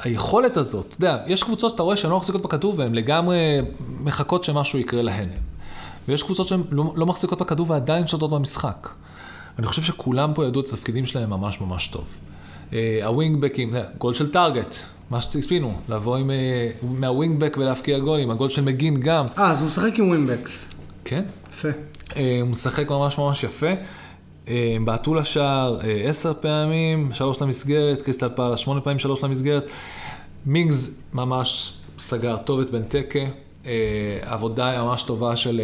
[0.00, 3.36] שהיכולת הזאת, אתה יודע, יש קבוצות שאתה רואה שהן לא מחזיקות בכדור והן לגמרי
[4.00, 5.28] מחכות שמשהו יקרה להן.
[6.08, 8.88] ויש קבוצות שהן לא, לא מחזיקות בכדור ועדיין שולטות במשחק.
[9.58, 12.04] אני חושב שכולם פה ידעו את התפקידים שלהם ממש ממש טוב.
[12.72, 14.76] אה, הווינגבקים, גול של טארגט,
[15.12, 19.60] מה שציפינו, לבוא עם, אה, מה wingback ולהבקיע גולים, הגול של מגין גם, אה, אז
[19.60, 20.68] הוא משחק עם wingbacks.
[21.04, 21.22] כן?
[21.52, 21.68] יפה.
[22.16, 23.66] אה, הוא משחק ממש ממש יפה.
[24.48, 29.70] אה, בעטו לשער עשר פעמים, שלוש למסגרת, קריסטל פאלאס שמונה פעמים, שלוש למסגרת.
[30.46, 33.18] מינגס ממש סגר טוב את בנטקה,
[33.66, 33.72] אה,
[34.22, 35.60] עבודה ממש טובה של...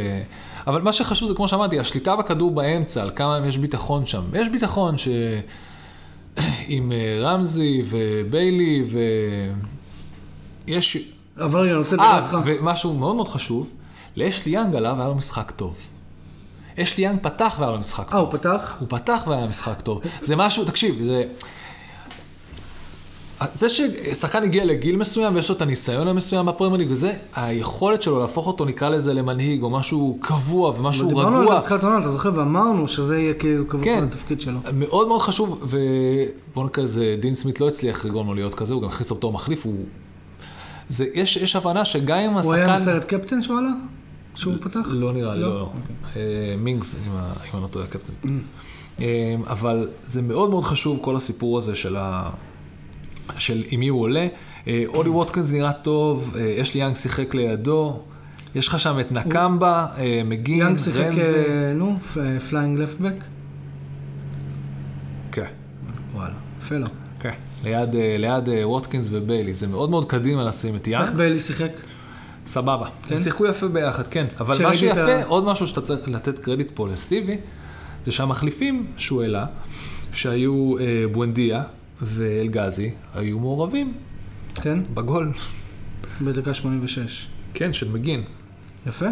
[0.67, 4.23] אבל מה שחשוב זה, כמו שאמרתי, השליטה בכדור באמצע, על כמה יש ביטחון שם.
[4.35, 5.09] יש ביטחון ש...
[6.69, 8.99] עם אה, רמזי וביילי ו...
[10.67, 10.97] יש...
[11.37, 12.37] אבל רגע, אני רוצה לדבר אה, איתך.
[12.45, 13.71] ומשהו מאוד מאוד חשוב,
[14.17, 15.75] לאשלי יאנג עליו היה לו משחק טוב.
[16.79, 18.21] אשלי יאנג פתח והיה לו משחק אה, טוב.
[18.21, 18.77] הוא פתח?
[18.81, 20.01] הוא פתח והיה משחק טוב.
[20.21, 21.25] זה משהו, תקשיב, זה...
[23.55, 28.21] זה ששחקן הגיע לגיל מסוים ויש לו את הניסיון המסוים בפרמייר ליג וזה, היכולת שלו
[28.21, 31.99] להפוך אותו נקרא לזה למנהיג או משהו קבוע ומשהו דיברנו על זה רגוע, בתחילת העונה,
[31.99, 32.31] אתה זוכר?
[32.35, 34.05] ואמרנו שזה יהיה כאילו קבוע כן.
[34.05, 34.59] לתפקיד שלו.
[34.73, 38.83] מאוד מאוד חשוב, ובוא נקרא לזה, דין סמית לא הצליח לגרום לו להיות כזה, הוא
[38.83, 39.85] גם הכניס אותו בתור מחליף, הוא...
[40.89, 42.93] זה, יש, יש הבנה שגם אם הוא היה השחקן...
[42.93, 43.73] בסרט קפטן שהוא עלה?
[44.35, 44.81] שהוא פתח?
[44.91, 45.49] לא נראה לי, לא?
[45.49, 45.59] לא.
[45.59, 45.71] לא.
[46.17, 47.13] אה, מינגס, אם
[47.55, 48.39] אני לא טועה, הקפטן.
[49.01, 52.31] אה, אבל זה מאוד מאוד חשוב, כל הסיפור הזה של ה...
[53.37, 54.27] של עם מי הוא עולה.
[54.69, 58.01] אה, אולי ווטקינס נראה טוב, אה, אשלי יאנג שיחק לידו,
[58.55, 61.25] יש לך שם את נקמבה, אה, מגין, יאנג שיחק, רמזי.
[61.75, 61.99] נו,
[62.51, 63.15] playing left back?
[65.33, 65.47] כן,
[66.15, 66.87] וואלה, יפה לו.
[67.21, 67.31] כן.
[67.65, 67.89] ליד,
[68.19, 71.17] ליד ווטקינס וביילי, זה מאוד מאוד קדימה לשים את איך יאנג.
[71.17, 71.71] ביילי שיחק?
[72.47, 72.87] סבבה.
[73.07, 73.13] כן?
[73.15, 74.27] הם שיחקו יפה ביחד, כן.
[74.41, 77.37] אבל מה שיפה, ה- עוד משהו שאתה צריך לתת קרדיט פה לסטיבי,
[78.05, 79.47] זה שהמחליפים שהוא העלה,
[80.13, 81.63] שהיו אה, בואנדיה
[82.03, 83.93] ואלגזי, היו מעורבים
[84.63, 84.79] כן?
[84.95, 85.33] בגול.
[86.21, 87.29] בדקה 86.
[87.55, 88.23] כן, של מגין.
[88.87, 89.07] יפה.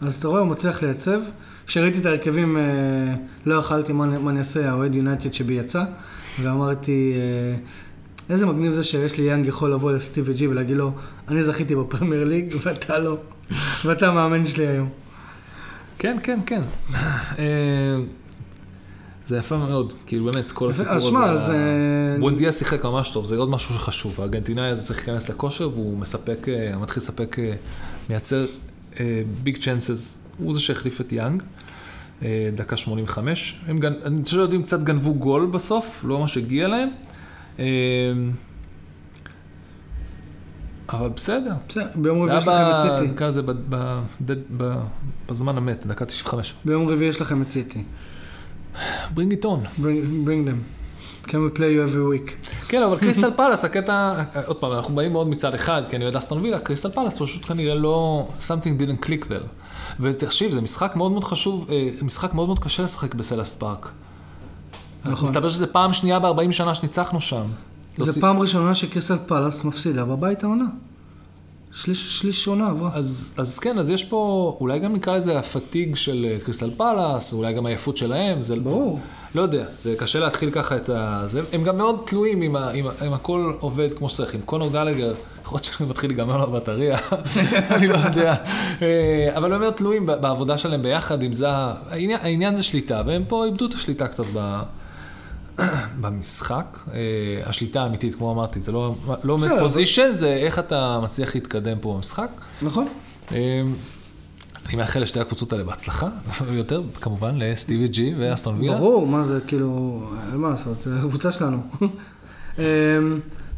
[0.00, 1.20] אז אתה רואה, הוא מצליח לייצב.
[1.66, 2.62] כשראיתי את ההרכבים, אה,
[3.46, 5.84] לא יכלתי מה מה אני אעשה, האוהד יונייטד שבי יצא,
[6.40, 7.56] ואמרתי, אה,
[8.30, 10.92] איזה מגניב זה שיש לי יאנג יכול לבוא לסטיבי ג'י ולהגיד לו,
[11.28, 13.18] אני זכיתי בפרמייר ליג ואתה לא,
[13.84, 14.88] ואתה המאמן שלי היום.
[15.98, 16.60] כן, כן, כן.
[19.28, 21.06] זה יפה מאוד, כאילו באמת, כל הסיפור הזה.
[21.08, 21.50] שמע, ה- אז...
[21.50, 21.56] אה,
[22.20, 24.20] בואנדיה שיחק ממש טוב, זה עוד משהו שחשוב.
[24.20, 27.52] הארגנטינאי הזה צריך להיכנס לכושר והוא מספק, אה, מתחיל לספק, אה,
[28.10, 28.46] מייצר
[29.42, 30.18] ביג צ'אנסס.
[30.38, 31.42] הוא זה שהחליף את יאנג,
[32.22, 33.60] אה, דקה 85.
[33.66, 33.92] הם גנ...
[34.04, 36.88] אני חושב שהם קצת גנבו גול בסוף, לא ממש הגיע להם.
[37.58, 37.64] אה,
[40.88, 41.52] אבל בסדר.
[41.68, 43.42] בסדר, ביום זה רביעי היה יש לכם את סיטי.
[44.26, 44.80] ב- ב-
[45.28, 46.54] בזמן המת, דקה 95.
[46.64, 47.82] ביום רביעי יש לכם את סיטי.
[49.14, 49.62] Bring it on.
[49.66, 49.80] Bring
[50.26, 50.58] bring them.
[51.28, 52.48] Can we play you every week?
[52.68, 54.12] כן, אבל קריסטל פלאס, הקטע,
[54.46, 57.44] עוד פעם, אנחנו באים מאוד מצד אחד, כי אני אוהד אסטון וילה, קריסטל פלאס פשוט
[57.44, 59.46] כנראה לא, something didn't click there.
[60.00, 63.90] ותקשיב, זה משחק מאוד מאוד חשוב, אה, משחק מאוד מאוד קשה לשחק בסלהרסט פארק.
[65.04, 65.28] נכון.
[65.28, 67.46] מסתבר שזה פעם שנייה ב-40 שנה שניצחנו שם.
[67.98, 70.64] זו להוציא- פעם ראשונה שקריסטל פלאס מפסידה בבית העונה.
[71.72, 72.90] שליש שליש עונה עברה.
[72.94, 76.70] אז, אז כן, אז יש פה, אולי גם נקרא לזה ה fatigue של אה, קריסטל
[76.76, 79.00] פלאס, אולי גם העייפות שלהם, זה ברור.
[79.34, 81.22] לא יודע, זה קשה להתחיל ככה את ה...
[81.26, 84.34] זה, הם גם מאוד תלויים אם, ה- אם, אם הכל עובד כמו שצריך.
[84.34, 86.98] עם קונור גלגר, יכול להיות שמתחיל להיגמר לו הבטריה,
[87.74, 88.34] אני לא יודע.
[88.82, 91.48] אה, אבל הם מאוד תלויים בעבודה שלהם ביחד, אם זה...
[91.50, 94.62] העניין, העניין זה שליטה, והם פה איבדו את השליטה קצת ב...
[96.00, 96.78] במשחק.
[96.92, 96.98] אה,
[97.46, 98.94] השליטה האמיתית, כמו אמרתי, זה לא,
[99.24, 102.28] לא בסדר, פוזיישן, זה איך אתה מצליח להתקדם פה במשחק.
[102.62, 102.88] נכון.
[103.32, 103.62] אה,
[104.66, 106.08] אני מאחל לשתי הקבוצות האלה בהצלחה,
[106.50, 108.74] יותר כמובן לסטיבי ג'י ואסטון וילה.
[108.76, 110.00] ברור, מה זה, כאילו,
[110.32, 111.58] אין מה לעשות, זה הקבוצה שלנו.
[112.58, 112.64] אמ,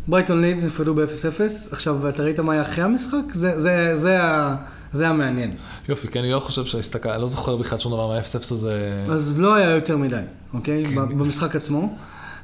[0.09, 1.41] ברייטון לידס נפרדו ב-0-0.
[1.73, 3.33] עכשיו, אתה ראית מה היה אחרי המשחק?
[3.33, 4.57] זה, זה, זה, ה-
[4.93, 5.55] זה היה מעניין.
[5.89, 9.05] יופי, כי אני לא חושב שהסתכל, אני לא זוכר בכלל שום דבר מה-0-0 הזה.
[9.11, 10.21] אז לא היה יותר מדי,
[10.55, 10.85] אוקיי?
[10.85, 11.97] ב- במשחק עצמו.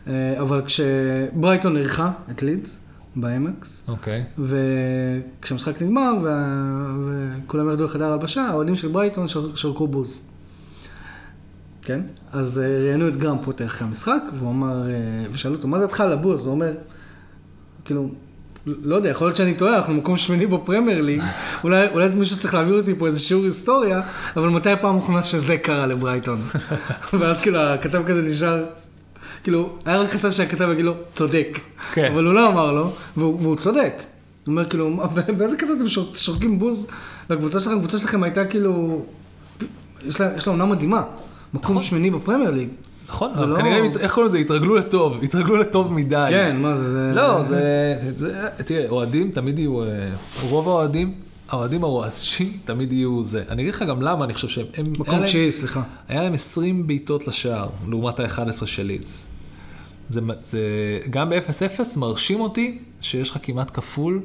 [0.06, 2.78] אה, אבל כשברייטון אירחה את לידס
[3.16, 4.24] באמקס, אוקיי.
[4.38, 10.20] וכשהמשחק נגמר וה- וכולם ירדו לחדר הלבשה, האוהדים של ברייטון שר- שרקו בוז.
[11.82, 12.00] כן?
[12.32, 14.92] אז אה, ראיינו את גרם פוטר אחרי המשחק, והוא אמר, אה,
[15.32, 16.46] ושאלו אותו, מה דעתך על הבוז?
[16.46, 16.72] הוא אומר,
[17.84, 18.08] כאילו,
[18.66, 21.22] לא יודע, יכול להיות שאני טועה, אנחנו מקום שמיני בפרמייר ליג,
[21.64, 24.00] אולי, אולי מישהו צריך להעביר אותי פה איזה שיעור היסטוריה,
[24.36, 26.38] אבל מתי הפעם האחרונה שזה קרה לברייטון?
[27.18, 28.64] ואז כאילו הכתב כזה נשאר,
[29.42, 31.58] כאילו, היה רק חסר שהכתב יגיד לו, צודק.
[31.92, 32.12] כן.
[32.12, 33.92] אבל הוא לא אמר לו, והוא, והוא צודק.
[33.96, 36.86] הוא אומר כאילו, "מה, באיזה קטע אתם שור- שורקים בוז
[37.30, 37.76] לקבוצה שלכם?
[37.76, 39.02] הקבוצה שלכם הייתה כאילו,
[40.08, 41.02] יש לה, יש לה עונה מדהימה.
[41.54, 41.82] מקום נכון.
[41.82, 42.68] שמיני בפרמייר ליג.
[43.08, 44.38] נכון, אבל לא- כנראה, איך קוראים לזה?
[44.38, 46.26] התרגלו לטוב, התרגלו לטוב מדי.
[46.30, 47.12] כן, מה זה, זה...
[47.14, 47.60] לא, זה,
[48.16, 49.88] זה, תראה, אוהדים תמיד יהיו, אה,
[50.48, 51.14] רוב האוהדים,
[51.48, 53.44] האוהדים הרועשים תמיד יהיו זה.
[53.48, 55.82] אני אגיד לך גם למה, אני חושב שהם, מקום תשיעי, סליחה.
[56.08, 59.26] היה להם 20 בעיטות לשער, לעומת ה-11 של לידס.
[60.08, 60.60] זה, זה
[61.10, 64.20] גם ב-0-0 מרשים אותי שיש לך כמעט כפול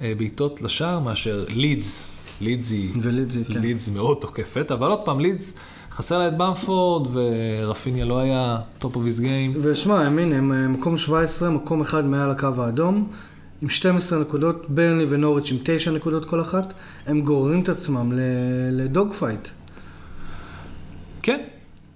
[0.00, 2.10] אה, בעיטות לשער מאשר לידס.
[2.40, 3.60] לידס היא, ולידס היא, כן.
[3.60, 5.54] לידס מאוד תוקפת, אבל עוד פעם, לידס,
[5.96, 9.54] חסר לה את במפורד, ורפיניה לא היה top of his game.
[9.62, 13.08] ושמע, הם הנה, הם אה, מקום 17, מקום אחד מעל הקו האדום,
[13.62, 16.72] עם 12 נקודות, ברנלי ונוריץ' עם 9 נקודות כל אחת,
[17.06, 18.12] הם גוררים את עצמם
[18.72, 19.48] ל dogfight.
[21.22, 21.40] כן,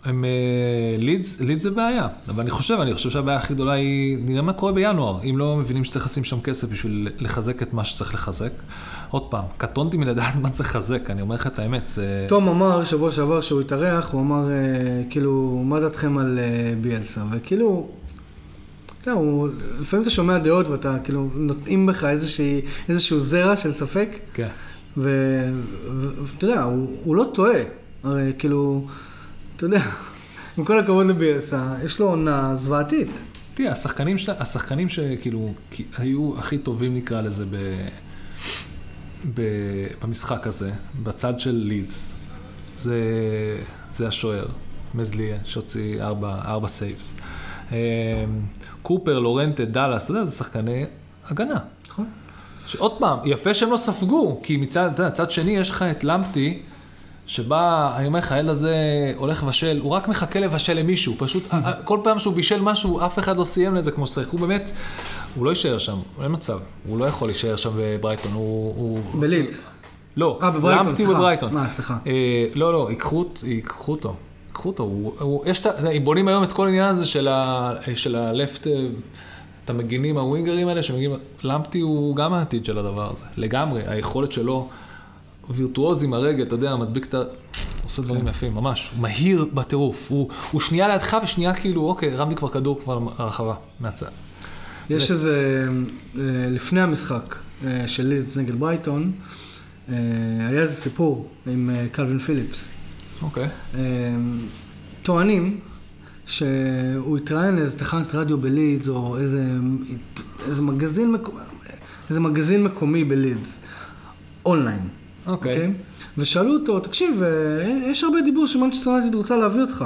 [0.05, 4.19] הם, אה, לידס, לידס זה בעיה, אבל אני חושב, אני חושב שהבעיה הכי גדולה היא,
[4.21, 7.85] נראה מה קורה בינואר, אם לא מבינים שצריך לשים שם כסף בשביל לחזק את מה
[7.85, 8.53] שצריך לחזק.
[9.11, 12.27] עוד פעם, קטונתי מלדעת מה צריך לחזק, אני אומר לך את האמת, זה...
[12.29, 14.57] תום אמר שבוע שעבר שהוא התארח, הוא אמר, אה,
[15.11, 17.21] כאילו, מה דעתכם על אה, ביאלסה?
[17.33, 17.89] וכאילו,
[19.07, 19.49] יודע, הוא-
[19.81, 24.49] לפעמים אתה שומע דעות ואתה כאילו נוטעים בך איזושהי, איזשהו זרע של ספק, כן.
[24.97, 27.61] ואתה יודע, הוא, הוא לא טועה.
[28.05, 28.87] הרי כאילו,
[29.57, 29.83] אתה יודע,
[30.59, 33.09] עם כל הכבוד לביאלסה, יש לו עונה זוועתית.
[33.55, 35.53] תראה, השחקנים, השחקנים שכאילו
[35.99, 37.57] היו הכי טובים נקרא לזה ב,
[39.35, 40.71] במשחק הזה,
[41.03, 42.13] בצד של לידס,
[42.77, 43.01] זה,
[43.93, 44.47] זה השוער,
[44.95, 47.21] מלייה, שהוציא ארבע, ארבע saves.
[47.73, 47.77] אמ,
[48.83, 50.85] קופר, יורנטה, דאלאס, אתה יודע, זה שחקני
[51.27, 51.59] הגנה.
[51.89, 52.07] נכון.
[52.67, 56.05] שעוד פעם, יפה שהם לא ספגו, כי מצד, אתה יודע, צד שני יש לך את
[56.05, 56.63] למפטי,
[57.27, 58.77] שבה, אני אומר לך, הילד הזה
[59.17, 61.49] הולך לבשל, הוא רק מחכה לבשל למישהו, פשוט,
[61.85, 64.73] כל פעם שהוא בישל משהו, אף אחד לא סיים לזה כמו שצריך, הוא באמת,
[65.39, 68.75] הוא לא יישאר שם, אין מצב, הוא לא יכול להישאר שם בברייטון, הוא...
[68.77, 69.21] הוא...
[69.21, 69.61] בלידס.
[70.17, 71.19] לא, אה, בברייטון, למפטי סליחה.
[71.19, 71.55] בברייטון.
[71.55, 71.97] מה, סליחה.
[72.07, 72.13] אה,
[72.55, 74.15] לא, לא, ייקחו, אות- ייקחו אותו,
[74.49, 75.71] ייקחו אותו, הוא, הוא, יש את ה...
[76.05, 78.73] בונים היום את כל העניין הזה של, ה, של הלפט, אה,
[79.65, 84.69] את המגינים, הווינגרים האלה שמגיעים, למפטי הוא גם העתיד של הדבר הזה, לגמרי, היכולת שלו,
[85.51, 87.23] וירטואוז עם הרגל, אתה יודע, מדביק את ה...
[87.85, 92.35] עושה דברים יפים, ממש, הוא מהיר בטירוף, הוא, הוא שנייה לידך ושנייה כאילו, אוקיי, הרמתי
[92.35, 94.07] כבר כדור כבר לרחבה, מהצד.
[94.91, 95.67] יש איזה,
[96.19, 97.35] אה, לפני המשחק
[97.67, 99.13] אה, של לידס נגד ברייטון,
[99.89, 99.95] אה,
[100.49, 102.69] היה איזה סיפור עם קלווין פיליפס.
[103.23, 103.49] אוקיי.
[105.03, 105.61] טוענים
[106.27, 109.45] שהוא התראיין לאיזה תחנת רדיו בלידס, או איזה,
[110.49, 111.33] איזה מגזין, מקו-
[112.11, 113.59] איזה מגזין מקומי בלידס,
[114.47, 114.81] אונליין.
[115.27, 115.73] אוקיי.
[116.19, 117.23] ושאלו אותו, תקשיב,
[117.87, 119.85] יש הרבה דיבור שמנצ'סטר יונייטד רוצה להביא אותך.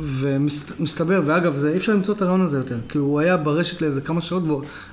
[0.00, 4.00] ומסתבר, ואגב, זה, אי אפשר למצוא את הרעיון הזה יותר, כי הוא היה ברשת לאיזה
[4.00, 4.42] כמה שעות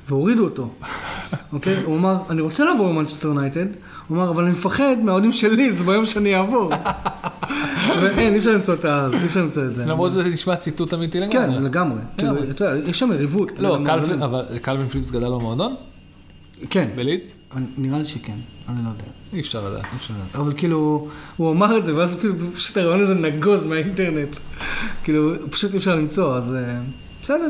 [0.10, 0.70] והורידו אותו.
[1.54, 1.84] אוקיי?
[1.84, 3.66] הוא אמר, אני רוצה לעבור למנצ'סטר יונייטד,
[4.08, 6.72] הוא אמר, אבל אני מפחד מהאוהדים של לידס ביום שאני אעבור.
[8.02, 9.08] ואין, אי אפשר למצוא את ה...
[9.14, 9.86] אי אפשר למצוא את זה.
[9.86, 11.58] למרות שזה נשמע ציטוט אמיתי לגמרי.
[11.58, 12.00] כן, לגמרי.
[12.18, 12.44] כאילו.
[12.52, 13.52] אתה יודע, יש שם יריבות.
[13.58, 13.78] לא,
[14.62, 15.76] קלווין, פיליפס גדל במועדון?
[16.70, 17.34] כן, בלידס?
[17.56, 18.36] אני- נראה לי שכן,
[18.70, 19.04] אני לא יודע.
[19.34, 19.86] אי אפשר לדעת.
[19.96, 20.36] אפשר לדעת.
[20.36, 24.38] אבל כאילו, הוא אמר את זה, ואז כאילו פשוט הרעיון הזה נגוז מהאינטרנט.
[25.04, 26.80] כאילו, פשוט אי אפשר למצוא, אז אה,
[27.24, 27.50] בסדר.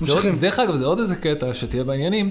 [0.00, 0.22] זה עוד.
[0.30, 2.30] זה דרך אגב, זה עוד איזה קטע שתהיה בעניינים.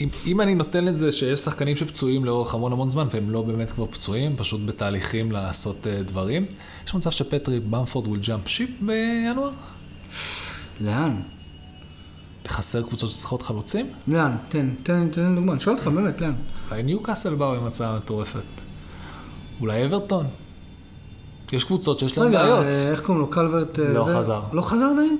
[0.00, 3.72] אם, אם אני נותן לזה שיש שחקנים שפצועים לאורך המון המון זמן, והם לא באמת
[3.72, 6.46] כבר פצועים, פשוט בתהליכים לעשות uh, דברים,
[6.86, 9.50] יש מצב שפטרי במפורד will jump ship בינואר?
[10.80, 11.16] לאן?
[12.48, 13.86] חסר קבוצות שצריכות חלוצים?
[14.08, 14.32] לאן?
[14.48, 15.52] תן, תן, תן דוגמא.
[15.52, 16.32] אני שואל אותך באמת, לאן?
[16.70, 18.38] אולי ניוקאסל באו עם הצעה מטורפת.
[19.60, 20.26] אולי אברטון.
[21.52, 22.64] יש קבוצות שיש להן רגע, בעיות.
[22.64, 23.30] אה, איך קוראים לו?
[23.30, 23.78] קלברט?
[23.78, 24.40] אה, לא חזר.
[24.52, 25.16] לא חזר עדיין?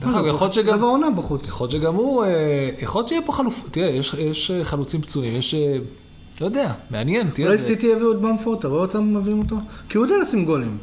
[0.00, 1.42] דרך אגב, מה, יכול להיות שגם- רבע העונה בחוץ.
[1.48, 2.28] יכול להיות שגם הוא, אה,
[2.82, 5.54] יכול להיות שיהיה פה חלוף, תראה, יש, חלוצים פצועים, יש,
[6.40, 9.56] לא יודע, מעניין, תראה, אולי סיטי יביאו את במפורד, אתה רואה אותם מביאים אותו?
[9.88, 10.78] כי הוא יודע לשים גולים.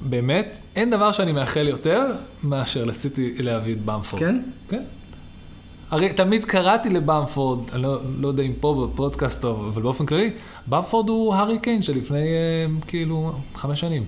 [0.00, 2.06] באמת, אין דבר שאני מאחל יותר
[2.42, 4.22] מאשר לסיטי להביא את במפורד.
[4.22, 4.40] כן?
[4.68, 4.82] כן.
[5.90, 10.30] הרי תמיד קראתי לבמפורד, אני לא, לא יודע אם פה בפודקאסט טוב, אבל באופן כללי,
[10.66, 12.26] במפורד הוא הארי קיין שלפני אה,
[12.86, 14.04] כאילו חמש שנים.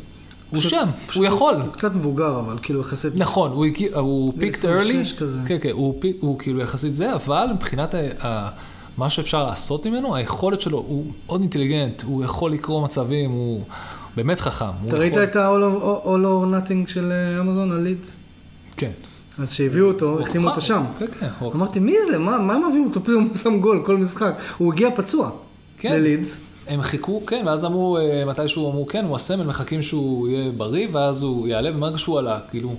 [0.50, 1.54] הוא פשוט- שם, פשוט הוא יכול.
[1.54, 3.12] הוא קצת מבוגר, אבל כאילו יחסית...
[3.16, 5.38] נכון, הוא, הוא פיקט early, 26 כזה.
[5.46, 8.48] כן, כן, הוא, פיק- הוא כאילו יחסית זה, אבל מבחינת ה, ה,
[8.98, 13.60] מה שאפשר לעשות ממנו, היכולת שלו, הוא מאוד אינטליגנט, הוא יכול לקרוא מצבים, הוא
[14.16, 14.64] באמת חכם.
[14.88, 18.12] אתה ראית יכול- את ה-all or- nothing של אה, אמזון, הלידס?
[18.76, 18.90] כן.
[19.38, 20.60] אז שהביאו אותו, החתימו אותו.
[20.60, 20.82] שם.
[20.98, 21.26] כן, כן.
[21.54, 22.18] אמרתי, מי זה?
[22.18, 23.00] מה מה הם מביאים אותו?
[23.02, 24.34] פתאום הוא שם גול כל משחק.
[24.58, 25.30] הוא הגיע פצוע
[25.78, 25.92] כן.
[25.92, 26.38] ללידס.
[26.68, 30.88] הם חיכו, כן, ואז אמרו, אה, מתישהו אמרו, כן, הוא הסמל, מחכים שהוא יהיה בריא,
[30.92, 32.74] ואז הוא יעלה, וברגע שהוא עלה, כאילו,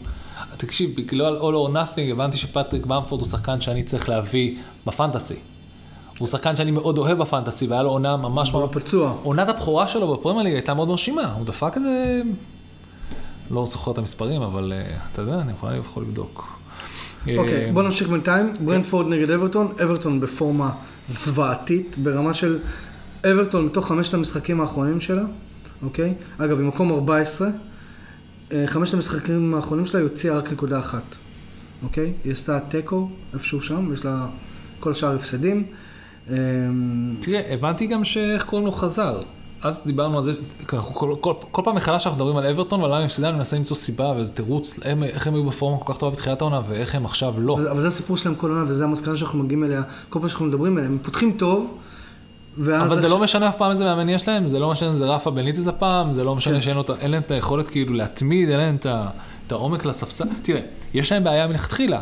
[0.57, 4.55] תקשיב, כאילו על All or Nothing, הבנתי שפטריק במפורד הוא שחקן שאני צריך להביא
[4.87, 5.35] בפנטסי.
[6.17, 8.67] הוא שחקן שאני מאוד אוהב בפנטסי, והיה לו עונה ממש הוא.
[8.71, 9.15] פצוע.
[9.23, 12.21] עונת הבכורה שלו בפרמייר ליג הייתה מאוד מרשימה, הוא דפק איזה...
[13.51, 16.57] לא זוכר את המספרים, אבל אה, אתה יודע, אני יכול, לבדוק.
[17.37, 18.53] אוקיי, אה, בוא נמשיך בינתיים.
[18.59, 19.73] ברנדפורד נגד אברטון.
[19.83, 20.71] אברטון בפורמה
[21.07, 22.59] זוועתית, ברמה של
[23.31, 25.23] אברטון מתוך חמשת המשחקים האחרונים שלה,
[25.83, 26.13] אוקיי?
[26.37, 27.49] אגב, היא מקום 14.
[28.51, 31.15] אה, חמשת המשחקים האחרונים שלה היא הוציאה רק נקודה אחת,
[31.83, 32.13] אוקיי?
[32.23, 34.25] היא עשתה תיקו איפשהו שם, יש לה
[34.79, 35.65] כל השאר הפסדים.
[36.29, 36.35] אה,
[37.19, 39.19] תראה, הבנתי גם שאיך קוראים לו חזר.
[39.63, 40.33] אז דיברנו על זה,
[40.73, 43.37] אנחנו כל, כל, כל פעם מחדש אנחנו מדברים על אברטון ועל למה הם הפסידה, אני
[43.37, 47.05] מנסה למצוא סיבה ותירוץ, איך הם היו בפורמה כל כך טובה בתחילת העונה ואיך הם
[47.05, 47.53] עכשיו לא.
[47.53, 50.45] אבל אבל זה הסיפור שלהם כל עונה, וזה המסקנה שאנחנו מגיעים אליה, כל פעם שאנחנו
[50.45, 51.77] מדברים עליה, הם פותחים טוב.
[52.59, 54.89] אבל זה איך לא ש- משנה אף פעם איזה מאמן יש להם, זה לא משנה
[54.89, 56.61] אם זה רפה בניטיס הפעם, זה לא משנה כן.
[56.61, 58.75] שאין להם את היכולת כאילו להתמיד, אין להם
[59.47, 60.25] את העומק לספסל.
[60.41, 60.61] תראה,
[60.93, 62.01] יש להם בעיה מלכתחילה.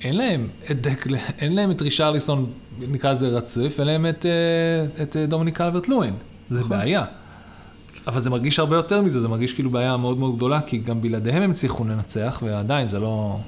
[0.00, 2.46] אין להם את דקל, אין להם את רישרליסון,
[2.90, 6.14] נקרא לזה רציף, אין להם את, אה, את אה, דומיניק אלברט לואין.
[6.50, 6.70] זה נכון.
[6.70, 7.04] בעיה.
[8.06, 11.00] אבל זה מרגיש הרבה יותר מזה, זה מרגיש כאילו בעיה מאוד מאוד גדולה, כי גם
[11.00, 13.38] בלעדיהם הם הצליחו לנצח, ועדיין זה לא,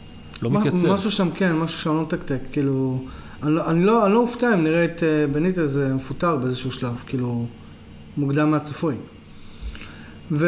[0.42, 0.92] לא מה- מתייצב.
[0.94, 2.98] משהו שם כן, משהו שם לא מתקתק, כאילו...
[3.42, 7.02] אני לא- אני לא אני לא אופתע אם נראה את אה, בניטז מפוטר באיזשהו שלב,
[7.06, 7.46] כאילו,
[8.16, 8.94] מוקדם מהצפוי.
[10.32, 10.46] ו...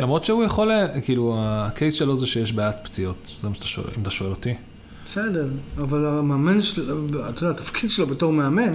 [0.00, 0.70] למרות שהוא יכול,
[1.04, 4.54] כאילו, הקייס שלו זה שיש בעיית פציעות, זה מה שאתה שואל, אם אתה שואל אותי.
[5.06, 5.46] בסדר,
[5.78, 6.94] אבל המאמן שלו,
[7.28, 8.74] אתה יודע, התפקיד שלו בתור מאמן,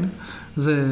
[0.56, 0.84] זה...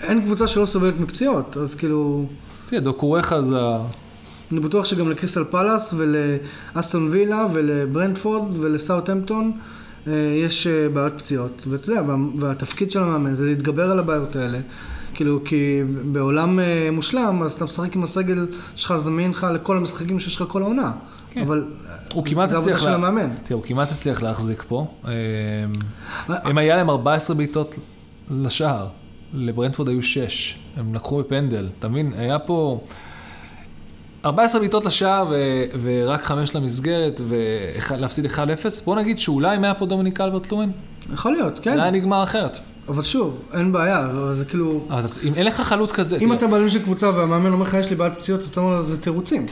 [0.00, 2.26] אין קבוצה שלא סובלת מפציעות, אז כאילו...
[2.66, 3.56] תראה, דוקוריכה זה...
[3.60, 3.86] ה-
[4.52, 9.52] אני בטוח שגם לקריסטל פלאס ולאסטון וילה ולברנדפורד ולסאוטהמפטון
[10.06, 10.12] אה,
[10.44, 11.62] יש אה, בעיות פציעות.
[11.70, 14.58] ואתה יודע, וה- והתפקיד של המאמן זה להתגבר על הבעיות האלה.
[15.14, 15.80] כאילו, כי
[16.12, 20.44] בעולם אה, מושלם, אז אתה משחק עם הסגל שלך זמין לך לכל המשחקים שיש לך
[20.48, 20.92] כל העונה.
[21.32, 21.40] כן.
[21.40, 21.64] אבל
[22.14, 22.90] הוא כמעט זה עבודה הצליח...
[22.90, 23.10] של לה-.
[23.44, 24.86] תראה, הוא כמעט הצליח להחזיק פה.
[25.06, 25.12] אה,
[26.28, 27.74] הם היה להם 14 בעיטות
[28.30, 28.86] לשער,
[29.34, 30.58] לברנדפורד היו 6.
[30.76, 32.12] הם לקחו בפנדל, אתה מבין?
[32.18, 32.80] היה פה
[34.24, 38.38] 14 בעיטות לשער ו- ורק 5 למסגרת ולהפסיד 1-0.
[38.84, 40.70] בוא נגיד שאולי אם היה פה דומיניק אלברט לואין,
[41.14, 41.74] יכול להיות, כן.
[41.76, 42.58] זה היה נגמר אחרת.
[42.88, 44.80] אבל שוב, אין בעיה, זה כאילו...
[44.86, 47.74] אתה- אם אין לך חלוץ כזה, אם תראה, אתה בעלים של קבוצה והמאמן אומר לך,
[47.74, 49.46] יש לי בעיית פציעות, אתה אומר לו, זה תירוצים.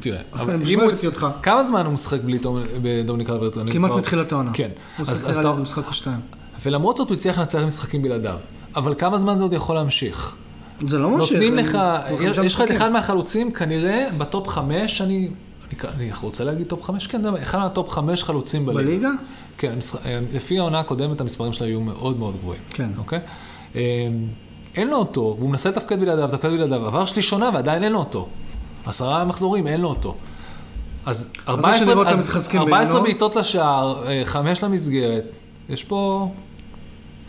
[0.00, 0.90] תראה, אבל אם הוא...
[1.06, 1.26] אותך.
[1.42, 2.48] כמה זמן הוא משחק בלי דומ-
[2.82, 3.58] בדומיניק קלברט?
[3.70, 4.50] כמעט מתחילת העונה.
[4.54, 4.68] כן.
[4.98, 6.16] הוא אתה- איזה משחק או שתיים.
[6.62, 8.36] ולמרות זאת הוא הצליח לנצח משחקים בלעדיו.
[8.76, 10.34] אבל כמה זמן זה עוד יכול להמשיך?
[10.88, 11.32] זה לא ממשיך.
[11.32, 11.78] נותנים לך,
[12.44, 12.70] יש לך את.
[12.70, 15.28] אחד מהחלוצים, כנראה ב top חמש, אני,
[15.84, 18.82] אני, רוצה להגיד top חמש, כן, אחד מה top חמש חלוצים בליגה.
[18.90, 19.08] בליגה?
[19.58, 20.00] כן, המשח-
[20.34, 22.60] לפי העונה הקודמת המספרים שלו היו מאוד מאוד גבוהים.
[22.70, 22.88] כן.
[22.98, 23.18] אוקיי?
[23.74, 23.80] אמ,
[24.76, 27.98] אין לו אותו, והוא מנסה לתפקד בלעדיו, לתפקד בלעדיו, עבר שליש עונה ועדיין אין לו
[27.98, 28.28] אותו.
[28.86, 30.16] עשרה מחזורים, אין לו אותו.
[31.06, 33.02] אז 14 שנראה אותם אז מתחזקים 14 בינואר.
[33.02, 35.24] בעיטות לשער, אה, חמש למסגרת,
[35.68, 36.28] יש פה...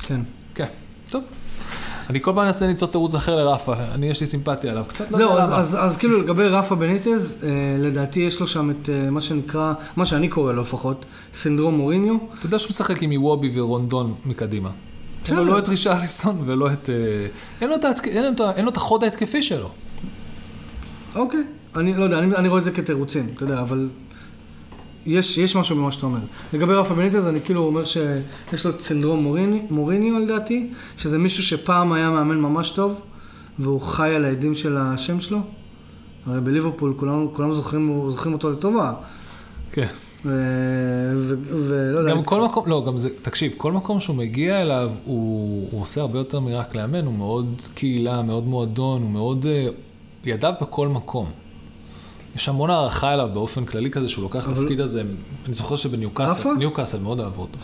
[0.02, 0.22] כן.
[0.56, 0.68] כן,
[1.10, 1.24] טוב.
[2.10, 5.18] אני כל פעם מנסה למצוא תירוץ אחר לרפה, אני יש לי סימפתיה עליו, קצת לא
[5.18, 5.58] יודע אז, למה.
[5.58, 9.74] אז, אז כאילו לגבי רפה בניטז, אה, לדעתי יש לו שם את אה, מה שנקרא,
[9.96, 12.16] מה שאני קורא לו לפחות, סינדרום מוריניו.
[12.39, 14.70] אתה יודע שהוא משחק עם איוובי ורונדון מקדימה.
[15.28, 15.46] אין לו.
[15.46, 16.89] לא את רישרליסון ולא את...
[17.62, 17.70] אין
[18.66, 19.70] לו את החוד ההתקפי שלו.
[21.15, 21.43] אוקיי.
[21.76, 23.89] אני לא יודע, אני, אני רואה את זה כתירוצים, אתה יודע, אבל
[25.05, 26.20] יש, יש משהו במה שאתה אומר.
[26.53, 31.43] לגבי רפה בניטז, אני כאילו אומר שיש לו את סינדרום מוריני, מוריניו לדעתי, שזה מישהו
[31.43, 33.01] שפעם היה מאמן ממש טוב,
[33.59, 35.39] והוא חי על העדים של השם שלו.
[36.28, 38.93] הרי בליברפול כולנו, כולנו זוכרים, זוכרים אותו לטובה.
[39.72, 39.88] כן.
[40.26, 45.68] ולא יודע, גם כל מקום, לא, גם זה, תקשיב, כל מקום שהוא מגיע אליו, הוא,
[45.72, 49.45] הוא עושה הרבה יותר מרק לאמן, הוא מאוד קהילה, מאוד מועדון, הוא מאוד...
[50.26, 51.32] ידיו בכל מקום.
[52.36, 55.01] יש המון הערכה אליו באופן כללי כזה, שהוא לוקח את אבל- התפקיד הזה,
[55.45, 56.53] אני זוכר שבניוקאסל, עפה?
[56.57, 57.57] ניוקאסל מאוד אהבו אותו.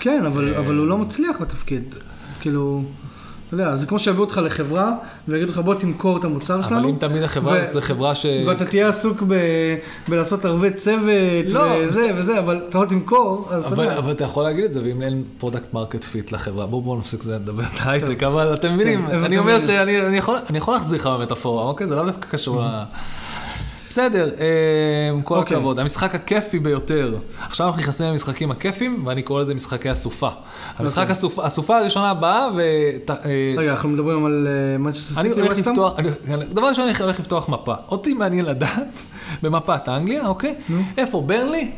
[0.00, 1.94] כן, אבל, אה, אבל הוא לא מצליח בתפקיד.
[2.40, 2.82] כאילו,
[3.54, 4.92] אתה יודע, זה כמו שיביאו אותך לחברה
[5.28, 6.80] ויגידו לך בוא תמכור את המוצר שלנו.
[6.80, 8.26] אבל אם תמיד החברה ו- זו חברה ש...
[8.46, 9.34] ואתה תהיה עסוק ב...
[10.08, 12.14] בלעשות ערבי צוות לא, וזה בסדר.
[12.16, 13.98] וזה, אבל אתה לא תמכור, אז אתה יודע.
[13.98, 17.22] אבל אתה יכול להגיד את זה, ואם אין product market fit לחברה, בואו בואו נפסיק
[17.22, 19.58] זה לדבר את ההייטק, אבל אתם מבינים, כן, אני אומר.
[19.58, 21.86] שאני אני יכול, אני יכול להחזיר לך במטאפורה, אוקיי?
[21.86, 22.82] זה לא דווקא קשור ל...
[23.94, 25.56] בסדר, אה, עם כל אוקיי.
[25.56, 27.16] הכבוד, המשחק הכיפי ביותר.
[27.48, 30.28] עכשיו אנחנו נכנסים למשחקים הכיפים, ואני קורא לזה משחקי הסופה.
[30.78, 31.12] המשחק אוקיי.
[31.12, 32.60] הסופה, הסופה הראשונה באה, ו...
[33.56, 34.46] רגע, אנחנו מדברים על
[34.78, 35.74] מנצ'סטר אני סיטי ווסטהאם?
[36.28, 37.74] אני- דבר ראשון אני הולך לפתוח מפה.
[37.88, 39.04] אותי מעניין לדעת,
[39.42, 40.54] במפת אנגליה, אוקיי?
[40.98, 41.70] איפה ברנלי?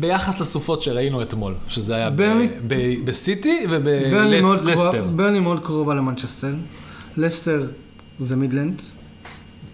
[0.00, 2.10] ביחס לסופות שראינו אתמול, שזה היה
[3.04, 5.04] בסיטי ובלסטר.
[5.16, 6.52] ברנלי מאוד קרובה למנצ'סטר.
[7.16, 7.66] לסטר
[8.20, 8.96] זה מידלנדס.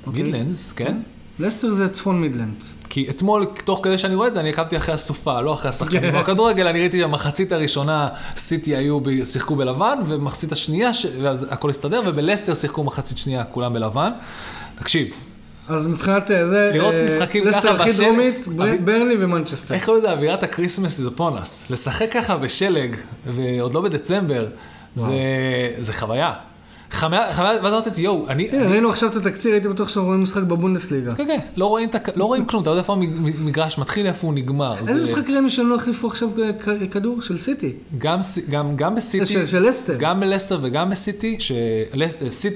[0.07, 0.23] אוקיי?
[0.23, 0.97] מידלנדס, כן?
[1.41, 2.75] לסטר זה צפון מידלנדס.
[2.89, 6.01] כי אתמול, תוך כדי שאני רואה את זה, אני עקבתי אחרי הסופה, לא אחרי השחקנים.
[6.13, 6.21] כן.
[6.21, 11.71] בכדורגל אני ראיתי במחצית הראשונה, סיטי היו, ב- שיחקו בלבן, ובמחצית השנייה, ש- ואז הכל
[11.71, 14.11] הסתדר, ובלסטר שיחקו מחצית שנייה, כולם בלבן.
[14.79, 15.07] תקשיב,
[15.69, 19.25] אז מבחינת אה, זה, לראות אה, משחקים לסטר ככה הכי בשלג, דרומית, בר- אבל- ברנלי
[19.25, 19.75] ומנצ'סטר.
[19.75, 21.67] איך קוראים לזה אווירת ה Christmas זה פונס.
[21.71, 24.47] לשחק ככה בשלג, ועוד לא בדצמבר,
[24.97, 25.13] זה,
[25.79, 26.33] זה חוויה.
[26.93, 28.49] חוויה, ואז אמרתי לעצמי, יואו, אני...
[28.51, 31.15] הנה, אני- ראינו עכשיו את התקציר, הייתי בטוח שאנחנו רואים משחק בבונדסליגה.
[31.15, 34.77] כן, כן, לא רואים, את לא כלום, אתה יודע איפה המגרש מתחיל, איפה הוא נגמר.
[34.79, 36.29] איזה זה- משחק ראינו שהם לא החליפו עכשיו
[36.91, 37.73] כדור של סיטי?
[37.99, 38.19] גם,
[38.95, 39.95] בסיטי, של לסטר.
[39.99, 42.55] גם בלסטר וגם בסיטי, שסיט,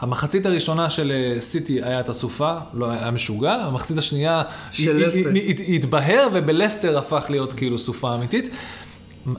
[0.00, 5.30] המחצית הראשונה של אה, סיטי היה את הסופה, לא היה משוגע, המחצית השנייה של לסטר.
[5.74, 8.50] התבהר ובלסטר הפך להיות כאילו סופה אמיתית.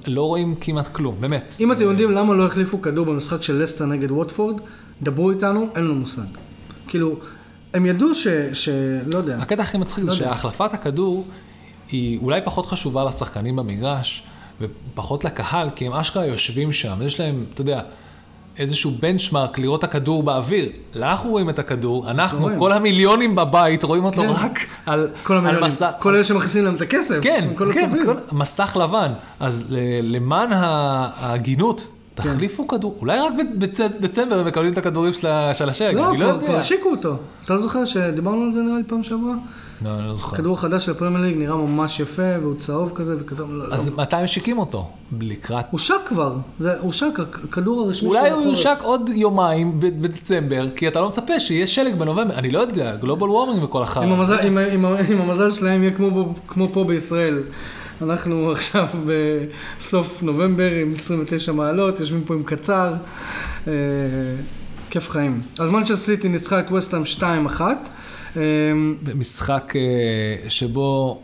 [0.08, 1.54] לא רואים כמעט כלום, באמת.
[1.60, 4.56] אם אתם יודעים למה לא החליפו כדור במשחק של לסטר נגד ווטפורד,
[5.02, 6.22] דברו איתנו, אין לנו מושג.
[6.88, 7.16] כאילו,
[7.74, 8.28] הם ידעו ש...
[8.54, 8.70] ש...
[9.06, 9.38] לא יודע.
[9.38, 10.34] הקטע הכי מצחיק לא זה יודע.
[10.34, 11.28] שהחלפת הכדור
[11.92, 14.24] היא אולי פחות חשובה לשחקנים במגרש
[14.62, 17.82] ופחות לקהל, כי הם אשכרה יושבים שם, יש להם, אתה יודע,
[18.60, 20.70] איזשהו בנצ'מארק לראות את הכדור באוויר.
[20.96, 22.60] אנחנו רואים את הכדור, אנחנו, רואים.
[22.60, 24.30] כל המיליונים בבית רואים אותו כן.
[24.30, 25.90] רק על, כל על מסך.
[26.00, 27.20] כל אלה שמכניסים להם את הכסף.
[27.22, 28.06] כן, כל כן, הצופים.
[28.06, 29.12] כל, מסך לבן.
[29.40, 32.24] אז למען ההגינות, כן.
[32.24, 35.28] תחליפו כדור, אולי רק בדצמבר הם מקבלים את הכדורים של
[35.70, 36.60] השלג, לא, אני לא כבר- כבר יודע.
[36.60, 37.16] השיקו אותו.
[37.46, 39.34] אתה לא זוכר שדיברנו על זה נראה לי פעם שעברה?
[39.86, 40.38] לא, אני לא זוכר.
[40.38, 43.52] כדור חדש של הפרמייר ליג נראה ממש יפה, והוא צהוב כזה, וכתוב...
[43.54, 43.96] לא, אז לא.
[43.98, 44.90] מתי משיקים אותו?
[45.22, 47.08] לקראת הושק כבר, זה הושק,
[47.44, 48.48] הכדור הרשמי אולי של הוא החורף.
[48.58, 53.30] יושק עוד יומיים בדצמבר, כי אתה לא מצפה שיהיה שלג בנובמבר, אני לא יודע, גלובל
[53.30, 54.04] וורמינג וכל החרא.
[54.04, 57.40] עם המזל- עם עם ה- עם המזל שלהם יהיה כמו כמו פה בישראל.
[58.02, 58.88] אנחנו עכשיו
[59.80, 62.94] בסוף נובמבר עם 29 מעלות, יושבים פה עם קצר.
[63.68, 63.74] אה,
[64.90, 65.42] כיף חיים.
[65.60, 67.04] אז מנצ'סטר סיטי ניצחה את וסטהאם
[67.58, 67.62] 2-1.
[68.38, 68.42] אה,
[69.04, 71.22] במשחק אה, שבו,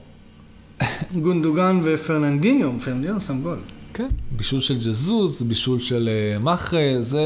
[1.24, 3.58] גונדואן ופרננדיניו, פרננדיניו שם גול.
[3.94, 7.18] כן, בישול של ג'זוז, בישול של אה, מאחרז,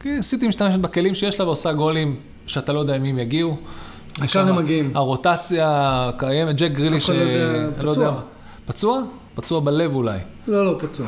[0.00, 3.56] כן, סיטי משתמשת בכלים שיש לה ועושה גולים שאתה לא יודע אם הם יגיעו.
[4.18, 4.90] העיקר שם הם מגיעים.
[4.94, 8.20] הרוטציה קיימת, ג'ק גריליש, אף אחד לא יודע, אה, פצוע.
[8.66, 9.02] פצוע?
[9.34, 10.18] פצוע בלב אולי.
[10.48, 11.06] לא, לא, פצוע.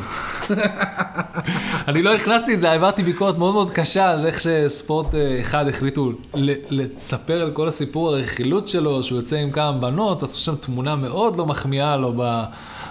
[1.88, 5.40] אני לא הכנסתי את זה, העברתי ביקורת מאוד מאוד קשה על זה איך שספורט אה,
[5.40, 6.12] אחד החליטו
[6.70, 11.36] לספר על כל הסיפור הרכילות שלו, שהוא יוצא עם כמה בנות, עשו שם תמונה מאוד
[11.36, 12.14] לא מחמיאה לו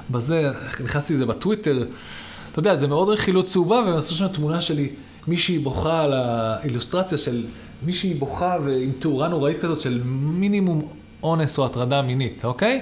[0.10, 0.52] בזה,
[0.84, 1.86] נכנסתי לזה בטוויטר.
[2.52, 4.90] אתה יודע, זה מאוד רכילות צהובה, והם עשו שם תמונה שלי,
[5.28, 7.44] מישהי בוכה על האילוסטרציה של
[7.86, 10.82] מישהי בוכה ועם תאורה נוראית כזאת של מינימום
[11.24, 12.82] אונס או הטרדה מינית, אוקיי?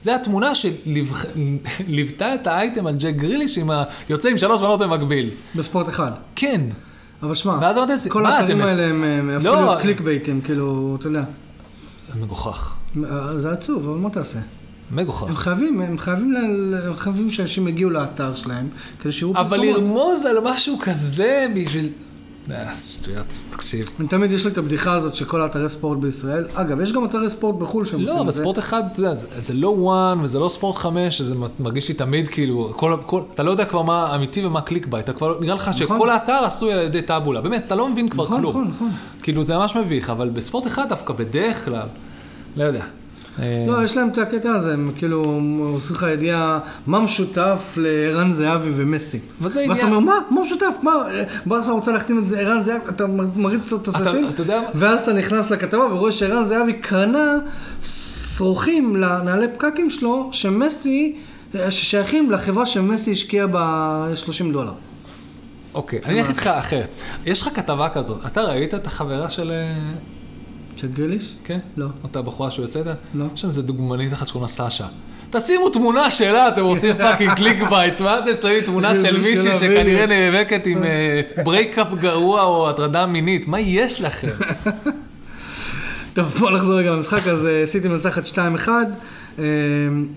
[0.00, 3.84] זה התמונה שליוותה את האייטם על ג'ק גריליש עם ה...
[4.08, 5.30] יוצא עם שלוש בנות במקביל.
[5.56, 6.10] בספורט אחד.
[6.36, 6.60] כן.
[7.22, 9.64] אבל שמע, ואז אמרתי לעצמי, כל האתרים האלה הם הם הפכו לא.
[9.64, 11.22] להיות קליק בייטים, כאילו, אתה יודע.
[12.20, 12.76] מגוחך.
[13.36, 14.38] זה עצוב, אבל מה תעשה?
[14.90, 15.32] הם מגוחך.
[15.32, 16.34] חייבים, הם חייבים,
[16.86, 18.68] הם חייבים שאנשים יגיעו לאתר שלהם,
[19.00, 19.76] כדי שיראו אבל פרסומות.
[19.76, 21.88] לרמוז על משהו כזה בשביל...
[22.74, 23.88] שטויות, תקשיב.
[24.08, 27.56] תמיד יש לי את הבדיחה הזאת שכל האתרי ספורט בישראל, אגב, יש גם אתרי ספורט
[27.56, 28.40] בחו"ל שהם לא, עושים אבל את זה.
[28.40, 31.94] ספורט אחד, אתה יודע, זה, זה לא ONE וזה לא ספורט חמש, שזה מרגיש לי
[31.94, 35.54] תמיד כאילו, כל, כל, אתה לא יודע כבר מה אמיתי ומה clickbait, אתה כבר, נראה
[35.54, 38.50] לך שכל האתר עשוי על ידי טאבולה, באמת, אתה לא מבין כבר נכון, כלום.
[38.50, 38.90] נכון, נכון.
[39.22, 41.86] כאילו, זה ממש מביך, אבל בספורט אחד דווקא בדרך כלל,
[42.56, 42.84] לא יודע.
[43.42, 48.32] אה, לא, יש להם את הקטע הזה, הם כאילו עושים לך ידיעה מה משותף לערן
[48.32, 49.18] זהבי ומסי.
[49.40, 50.14] ואז אתה אומר, מה?
[50.30, 50.74] מה משותף?
[50.82, 50.92] מה?
[51.46, 53.06] ברסה רוצה להחתים את ערן זהבי, אתה
[53.36, 54.62] מריץ את מה?
[54.74, 57.38] ואז אתה נכנס לכתבה ורואה שערן זהבי קנה
[57.82, 61.16] שרוכים לנעלי פקקים שלו, שמסי,
[61.70, 64.72] ששייכים לחברה שמסי השקיע ב-30 דולר.
[65.74, 66.94] אוקיי, אני אלך איתך אחרת.
[67.26, 69.52] יש לך כתבה כזאת, אתה ראית את החברה של...
[70.76, 71.34] אה, של גריליש?
[71.44, 71.58] כן?
[71.76, 71.86] לא.
[72.02, 72.92] אותה בחורה שהוא יוצא איתה?
[73.14, 73.24] לא.
[73.34, 74.86] יש שם איזה דוגמנית אחת שקוראים לה סשה.
[75.30, 80.06] תשימו תמונה שלה, אתם רוצים fucking clickbaits, מה אתם שמים תמונה של מישהי שכנראה.
[80.06, 80.84] נאבקת עם
[81.44, 84.28] breakup גרוע או הטרדה מינית, מה יש לכם?
[86.16, 88.68] טוב, בוא נחזור רגע למשחק, אז אה, סיטי מנצחת 2-1.
[89.38, 89.44] אה,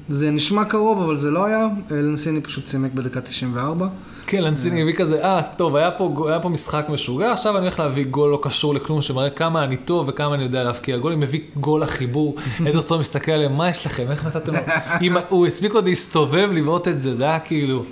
[0.10, 1.60] זה נשמע קרוב, אבל זה לא היה.
[1.92, 3.88] אה, לנסיני פשוט צימק בדקה 94.
[4.32, 7.80] כן, לנסיני הביא כזה, אה, טוב, היה פה, היה פה משחק משוגע, עכשיו אני הולך
[7.80, 11.40] להביא גול לא קשור לכלום, שמראה כמה אני טוב וכמה אני יודע להבקיע גולים, מביא
[11.56, 12.36] גול לחיבור,
[12.70, 14.60] אדרסון מסתכל עליהם, מה יש לכם, איך נתתם לו?
[15.02, 17.84] אם הוא הספיק עוד להסתובב לבעוט את זה, זה היה כאילו,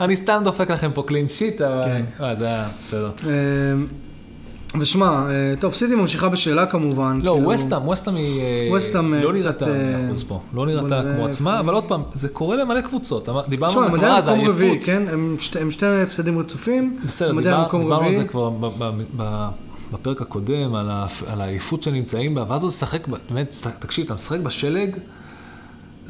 [0.00, 2.24] אני סתם דופק לכם פה קלין שיט, אבל, כן.
[2.24, 3.10] אה, זה היה בסדר.
[4.74, 7.20] אה, ושמע, אה, טוב, סיטי ממשיכה בשאלה כמובן.
[7.22, 11.02] לא, כאילו- ווסטהאם, ווסטהאם היא אה, ווסטהאם, אה, לא נראתה אה, אחוז פה, לא נראתה
[11.02, 14.28] כמו אה, עצמה, אבל עוד פעם, זה קורה למלא קבוצות, דיברנו על זה כבר אז,
[14.28, 14.86] רביעי, העייפות.
[14.86, 15.02] כן?
[15.12, 16.96] הם שתי- הם שתי הפסדים רצופים.
[17.06, 17.40] בסדר, דיבר,
[17.78, 18.12] דיברנו על.
[18.14, 19.48] זה כבר ב, ב, ב,
[19.92, 20.90] בפרק הקודם, על,
[21.40, 24.96] העייפות שנמצאים בה, ואז הוא לשחק, ב- באמת, תקשיב, אתה משחק בשלג,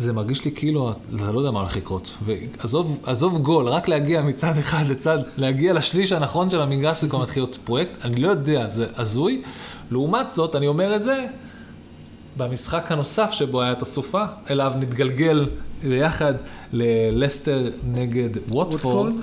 [0.01, 2.17] זה מרגיש לי כאילו, אתה לא יודע מה הולך לקרות.
[2.27, 7.19] ועזוב עזוב גול, רק להגיע מצד אחד לצד, להגיע לשליש הנכון של המגרש, זה כבר
[7.19, 9.43] מתחיל להיות פרויקט, אני לא יודע, זה הזוי.
[9.91, 11.25] לעומת זאת, אני אומר את זה,
[12.37, 15.47] במשחק הנוסף שבו היה את הסופה, אליו נתגלגל
[15.83, 16.35] ביחד
[16.73, 19.13] ללסטר נגד ווטפורד.
[19.13, 19.15] ווטפורד.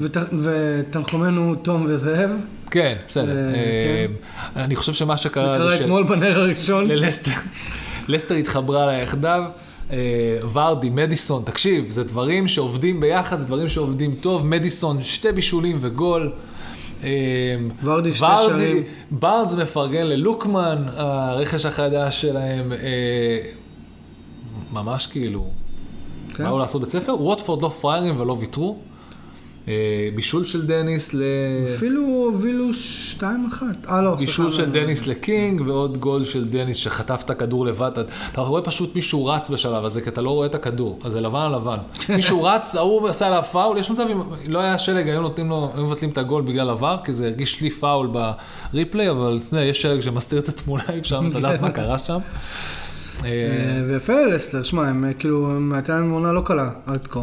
[0.00, 2.30] ות- ותנחומינו תום וזאב.
[2.70, 3.30] כן, בסדר.
[3.36, 3.54] אה,
[4.56, 6.88] אה, אני חושב שמה שקרה זה זה קרה אתמול בנר הראשון.
[6.88, 7.30] שללסטר
[8.08, 9.44] לסטר התחברה לה יחדיו.
[9.90, 9.96] אה,
[10.52, 14.46] ורדי, מדיסון, תקשיב, זה דברים שעובדים ביחד, זה דברים שעובדים טוב.
[14.46, 16.32] מדיסון, שתי בישולים וגול.
[17.04, 17.08] אה,
[17.84, 18.82] ורדי, שני ורדי, שערים.
[19.10, 23.38] ורדי מפרגן ללוקמן, הרכש החדש שלהם, אה,
[24.72, 25.46] ממש כאילו,
[26.34, 26.44] כן.
[26.44, 27.22] באו לעשות בית ספר.
[27.22, 28.78] ווטפורד לא פראיירים ולא ויתרו.
[29.68, 29.72] אה,
[30.14, 31.22] בישול של דניס ל...
[31.74, 32.68] אפילו הובילו
[33.20, 33.22] 2-1.
[33.88, 34.14] אה, לא.
[34.14, 34.84] בישול סליחה, של לא.
[34.84, 37.90] דניס לקינג ועוד גול של דניס שחטף את הכדור לבד.
[38.32, 41.20] אתה- רואה פשוט מישהו רץ בשלב הזה, כי אתה לא רואה את הכדור, אז זה
[41.20, 41.76] לבן על לבן.
[42.08, 45.70] מישהו רץ, ההוא עשה עליו פאול, יש מצב, אם לא היה שלג, היו נותנים לו,
[45.74, 48.08] היו מבטלים את הגול בגלל VAR, כי זה הרגיש לי פאול
[48.72, 52.18] ב replay, אבל יש שלג שמסתיר את התמונה, אי אפשר לדעת מה קרה שם.
[53.24, 53.30] אה,
[53.88, 57.20] ויפה ללסטר, שמע, הם אה, כאילו, הייתה להם עונה לא קלה עד כה.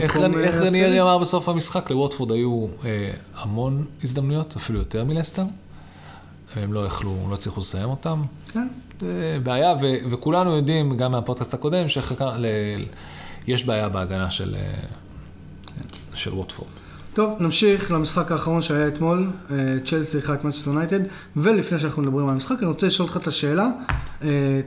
[0.00, 0.16] איך.
[0.16, 1.90] רניארי אמר בסוף המשחק?
[1.90, 5.44] לווטפורד היו אה, המון הזדמנויות, אפילו יותר מלסטר.
[6.56, 8.22] הם לא יכלו, לא הצליחו לסיים אותם.
[8.52, 8.68] כן.
[9.42, 14.74] בעיה, ו- וכולנו יודעים, גם מהפודקאסט הקודם, שיש בעיה בהגנה של, אה,
[16.14, 16.70] של ווטפורד.
[17.14, 21.00] טוב, נמשיך למשחק האחרון שהיה אתמול, אה, צ'לסי אירחה את מצ'סטר יונייטד,
[21.36, 23.68] ולפני שאנחנו מדברים על המשחק, אני רוצה לשאול אותך את השאלה
[24.22, 24.60] אה,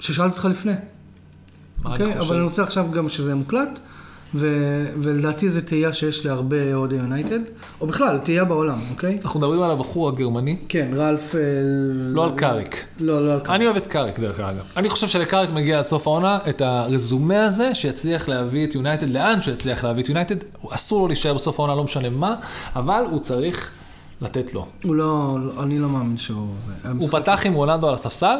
[0.00, 2.18] ששאלתי אותך לפני, מה אני אוקיי?
[2.18, 2.30] חושב?
[2.30, 3.80] אבל אני רוצה עכשיו גם שזה מוקלט,
[4.34, 7.38] ו- ולדעתי זו תהייה שיש להרבה אוהדי יונייטד,
[7.80, 9.18] או בכלל, תהייה בעולם, אוקיי?
[9.24, 11.34] אנחנו מדברים על הבחור הגרמני, כן, רלף...
[11.34, 11.40] אה,
[11.94, 12.84] לא על קאריק.
[13.00, 13.50] לא, לא על קאריק.
[13.50, 14.72] אני אוהב את קאריק דרך אגב.
[14.76, 19.40] אני חושב שלקאריק מגיע עד סוף העונה את הרזומה הזה שיצליח להביא את יונייטד לאן
[19.40, 20.36] שיצליח להביא את יונייטד.
[20.70, 22.34] אסור לו להישאר בסוף העונה, לא משנה מה,
[22.76, 23.70] אבל הוא צריך
[24.20, 24.66] לתת לו.
[24.84, 26.48] הוא לא, אני לא מאמין שהוא...
[26.98, 28.36] הוא פתח עם רונלדו על הספסל,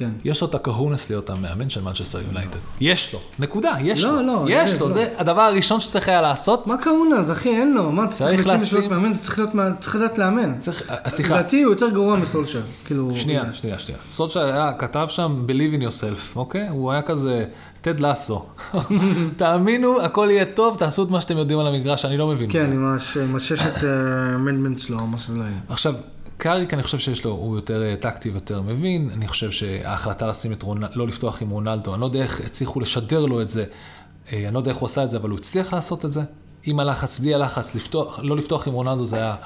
[0.00, 0.10] כן.
[0.24, 2.58] יש לו את ה cojones להיות המאמן של מנצ'סטר יונייטד.
[2.80, 4.22] יש לו, נקודה, יש לא, לו.
[4.22, 4.80] לא, יש לא.
[4.80, 6.66] לו, זה הדבר הראשון שצריך היה לעשות.
[6.66, 9.18] מה cojones, אחי, אין לו, מה, אתה צריך לשים- מאמן, אתה
[9.80, 10.54] צריך לדעת לאמן.
[10.58, 13.10] צריך, אה, סליחה, לדעתי הוא יותר גרוע מסולשר, כאילו...
[13.14, 14.00] שנייה, שנייה, שנייה.
[14.10, 16.68] סולשר היה, כתב שם Believe in yourself, אוקיי?
[16.68, 17.44] הוא היה כזה,
[17.80, 18.46] טד לסו.
[19.36, 22.48] תאמינו, הכל יהיה טוב, תעשו את מה שאתם יודעים על המגרש, אני לא מבין.
[22.52, 23.84] כן, עם הש- עם הששת
[24.34, 25.52] אמנדמנט שלו, מה שזה לא יהיה.
[25.68, 25.94] עכשיו,
[26.40, 29.10] קאריק, אני חושב שיש לו, הוא יותר אה, טקטי ויותר מבין.
[29.12, 32.80] אני חושב שההחלטה לשים את רונלדו, לא לפתוח עם רונלדו, אני לא יודע איך הצליחו
[32.80, 33.64] לשדר לו את זה.
[34.32, 36.22] אה, אני לא יודע איך הוא עשה את זה, אבל הוא הצליח לעשות את זה.
[36.64, 39.36] עם הלחץ, בלי הלחץ, לפתוח, לא לפתוח עם רונלדו זה היה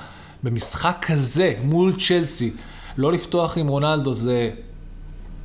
[0.42, 2.52] במשחק כזה, מול צ'לסי,
[2.96, 4.50] לא לפתוח עם רונלדו זה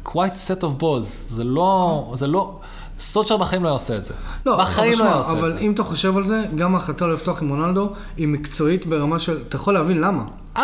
[0.05, 2.59] quite set of balls, זה לא, זה לא,
[2.99, 4.13] סוצ'ר בחיים לא היה עושה את זה.
[4.45, 5.59] לא, בחיים אבל לא היה עושה את אבל זה.
[5.59, 9.41] אם אתה חושב על זה, גם ההחלטה לא לפתוח עם רונלדו היא מקצועית ברמה של,
[9.47, 10.23] אתה יכול להבין למה.
[10.57, 10.63] אה,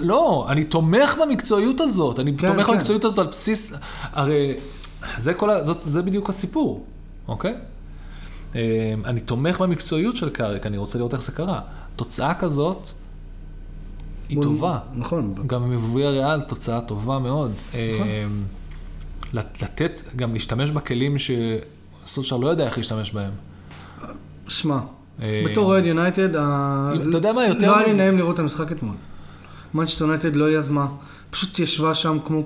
[0.00, 2.72] לא, אני תומך במקצועיות הזאת, אני כן, תומך כן.
[2.72, 3.80] במקצועיות הזאת על בסיס,
[4.12, 4.54] הרי
[5.18, 6.84] זה, כל ה, זאת, זה בדיוק הסיפור,
[7.28, 7.54] אוקיי?
[8.56, 8.60] אה,
[9.04, 11.60] אני תומך במקצועיות של קאריק, אני רוצה לראות איך זה קרה.
[11.96, 12.88] תוצאה כזאת
[14.28, 14.78] היא טובה.
[14.94, 15.34] נכון.
[15.46, 17.50] גם מבואי הריאל תוצאה טובה מאוד.
[17.68, 17.76] נכון.
[18.06, 18.24] אה,
[19.32, 21.16] לת- לתת, גם להשתמש בכלים
[22.06, 23.30] שסולשר לא יודע איך להשתמש בהם.
[24.48, 24.78] שמע,
[25.22, 26.42] אה, בתור אוהד יונייטד, אתה
[27.16, 28.94] יודע מה, יותר לא היה לי מזה- נעים לראות את המשחק אתמול.
[29.74, 30.86] מנצ'סטר יונייטד לא יזמה,
[31.30, 32.42] פשוט ישבה שם כמו,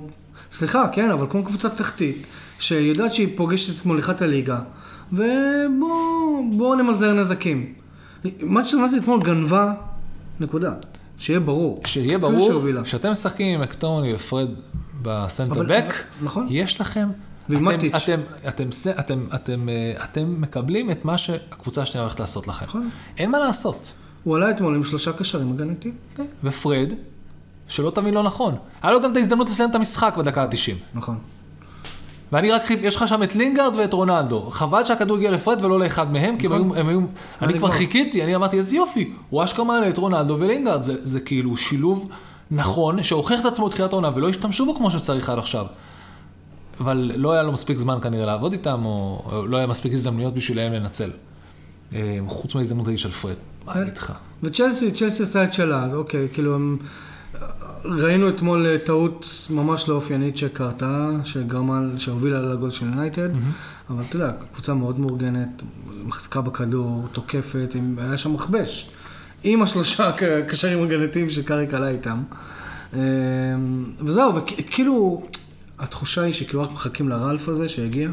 [0.52, 2.26] סליחה, כן, אבל כמו קבוצת תחתית,
[2.58, 4.58] שיודעת שהיא פוגשת את מוליכת הליגה,
[5.12, 7.72] ובואו נמזער נזקים.
[8.42, 9.72] מנצ'סטר יונייטד אתמול גנבה,
[10.40, 10.72] נקודה.
[11.18, 11.80] שיהיה ברור.
[11.84, 12.62] שיהיה ברור.
[12.84, 14.48] כשאתם משחקים עם מקטומיניי ופרד
[15.02, 16.46] ב center back, נכון.
[16.50, 17.08] יש לכם
[17.50, 17.86] ועם אתם-.
[17.96, 22.64] אתם, אתם, אתם, אתם, אה, אתם מקבלים את מה שהקבוצה השנייה הולכת לעשות לכם.
[22.66, 22.90] נכון.
[23.18, 23.92] אין מה לעשות.
[24.24, 25.94] הוא עלה אתמול עם שלושה קשרים הגנתיים.
[26.44, 26.92] ופרד,
[27.68, 30.74] שלא תבין לא נכון, היה לו גם את ההזדמנות לסיים את המשחק בדקה ה-90.
[30.94, 31.18] נכון.
[32.32, 34.50] ואני רק, יש לך שם את לינגארד ואת רונלדו.
[34.50, 36.70] חבל שהכדור הגיע לפרד ולא לאחד מהם, כי הם נכון.
[36.72, 37.00] היו, הם היו,
[37.42, 37.70] אני כבר.
[37.70, 42.08] חיכיתי, אני אמרתי, איזה יופי, הוא אשכרה מעלה את רונלדו ולינגארד, זה, זה כאילו שילוב
[42.50, 45.66] נכון, שהוכיח את עצמו בתחילת העונה, ולא השתמשו בו כמו שצריך עד עכשיו.
[46.80, 50.72] אבל לא היה לו מספיק זמן כנראה לעבוד איתם, או, לא היה מספיק הזדמנויות בשבילם
[50.72, 51.10] לנצל.
[51.94, 53.34] אה, חוץ מההזדמנות ההיא של פרד.
[53.66, 54.12] מה אני איתך?
[54.42, 56.76] וצ'לסי, צ'לסי עשה את שלה, אוקיי, כאילו הם...
[57.84, 63.28] ראינו אתמול אה, טעות ממש לא אופיינית שקרתה, שגרמה, שהובילה לגול של יונייטד,
[63.90, 65.62] אבל אתה יודע, קבוצה מאוד מאורגנת,
[66.04, 68.90] מחזיקה בכדור, תוקפת, עם- היה שם מכבש.
[69.44, 70.10] עם השלושה
[70.48, 72.22] קשרים הגנתיים שקאריק עלה איתם.
[72.94, 73.00] אה,
[74.00, 75.22] וזהו, וכאילו,
[75.80, 78.08] התחושה היא שכאילו רק מחכים לרלף הזה שהגיע.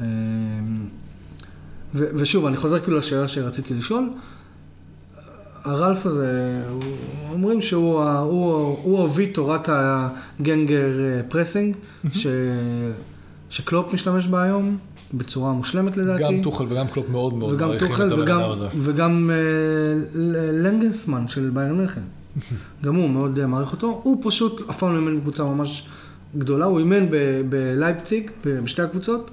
[0.00, 0.04] אה,
[1.94, 4.10] ו- ושוב, אני חוזר כאילו לשאלה שרציתי לשאול.
[5.64, 6.62] הרלף הזה,
[7.32, 11.76] אומרים שהוא ה- הוא- הוא אבי תורת ה gegen אה, pressing,
[12.12, 12.26] ש-
[13.50, 14.76] שקלופ משתמש בה היום,
[15.14, 16.22] בצורה מושלמת לדעתי.
[16.22, 18.66] גם טוחל וגם קלופ מאוד מאוד וגם מעריכים את הבן אדם הזה.
[18.82, 19.36] וגם אה,
[20.52, 22.00] נגלסמן של ביירן מינכן.
[22.84, 24.00] גם הוא מאוד אה, מעריך אותו.
[24.02, 25.86] הוא פשוט אף פעם לא אימן בקבוצה ממש
[26.38, 26.64] גדולה.
[26.64, 27.06] הוא אימן
[27.48, 29.30] בלייפציג, בשתי הקבוצות,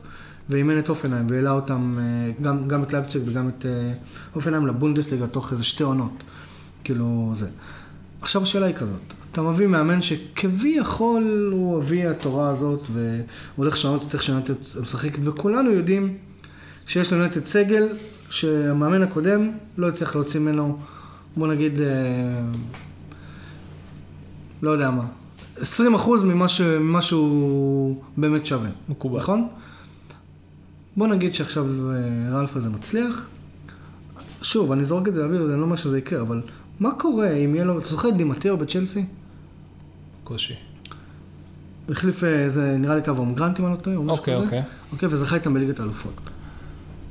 [0.50, 3.94] ואימן את אופנהיים, והעלה אותם, אה, גם, גם את לייפציג וגם את אה,
[4.36, 6.24] אופנהיים לבונדסליגה תוך איזה שתי עונות.
[6.84, 7.48] כאילו זה.
[8.22, 13.24] עכשיו השאלה היא כזאת, אתה מביא מאמן שכביכול הוא אבי התורה הזאת, והוא
[13.56, 16.18] הולך לשנות את איך שיונתת משחקת, וכולנו יודעים
[16.86, 17.88] שיש ליונתת סגל
[18.30, 20.80] שהמאמן הקודם לא הצליח להוציא ממנו,
[21.38, 22.42] בוא נגיד, אה,
[24.62, 25.06] לא יודע מה,
[25.62, 28.70] 20 אחוז ממה, ש, ממה שהוא באמת שווה.
[28.90, 29.20] מקובל.
[29.20, 29.48] נכון?
[30.98, 33.28] בוא נגיד שעכשיו אה, רלף הזה מצליח.
[34.42, 36.42] שוב, אני זורק את זה לאוויר, אני לא אומר שזה יקרה, אבל
[36.80, 39.06] מה קורה אם יהיה לו, אתה זוכר את דימטאו בצ'לסי?
[40.24, 40.54] קושי.
[41.86, 44.18] הוא החליף אה, איזה, נראה לי את אברהם גרנט, אם אני לא טועה, או משהו
[44.18, 44.46] אוקיי, כזה.
[44.46, 44.64] אוקיי.
[44.92, 46.14] אוקיי, וזכה איתם בליגת האלופות.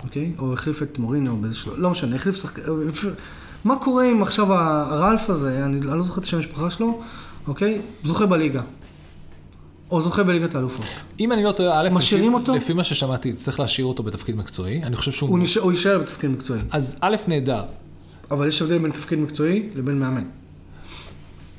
[0.04, 0.32] אוקיי?
[0.38, 1.76] או החליף את מוריניו באיזשהו...
[1.76, 2.62] לא משנה, החליף שחק...
[3.64, 7.02] מה קורה אם עכשיו הרלף הזה, אני לא זוכר את השם המשפחה שלו,
[7.48, 7.78] אוקיי?
[8.04, 8.62] זוכה בליגה.
[9.90, 10.84] או זוכה בליגת האלופות.
[11.20, 12.56] אם אני לא טועה, א', משאירים לפי- אותו?
[12.56, 14.82] לפי מה ששמעתי, צריך להשאיר אותו בתפקיד מקצועי.
[14.82, 15.30] אני חושב שהוא...
[15.30, 16.60] הוא, נשאר, הוא יישאר בתפקיד מקצועי.
[16.70, 17.62] אז א', נהדר.
[18.30, 20.24] אבל יש הבדל בין תפקיד מקצועי לבין מאמן.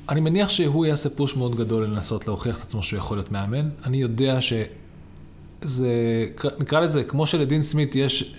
[0.08, 3.68] אני מניח שהוא יעשה פוש מאוד גדול לנסות להוכיח את עצמו שהוא יכול להיות מאמן.
[3.84, 5.88] אני יודע שזה,
[6.60, 8.34] נקרא לזה, כמו שלדין סמית יש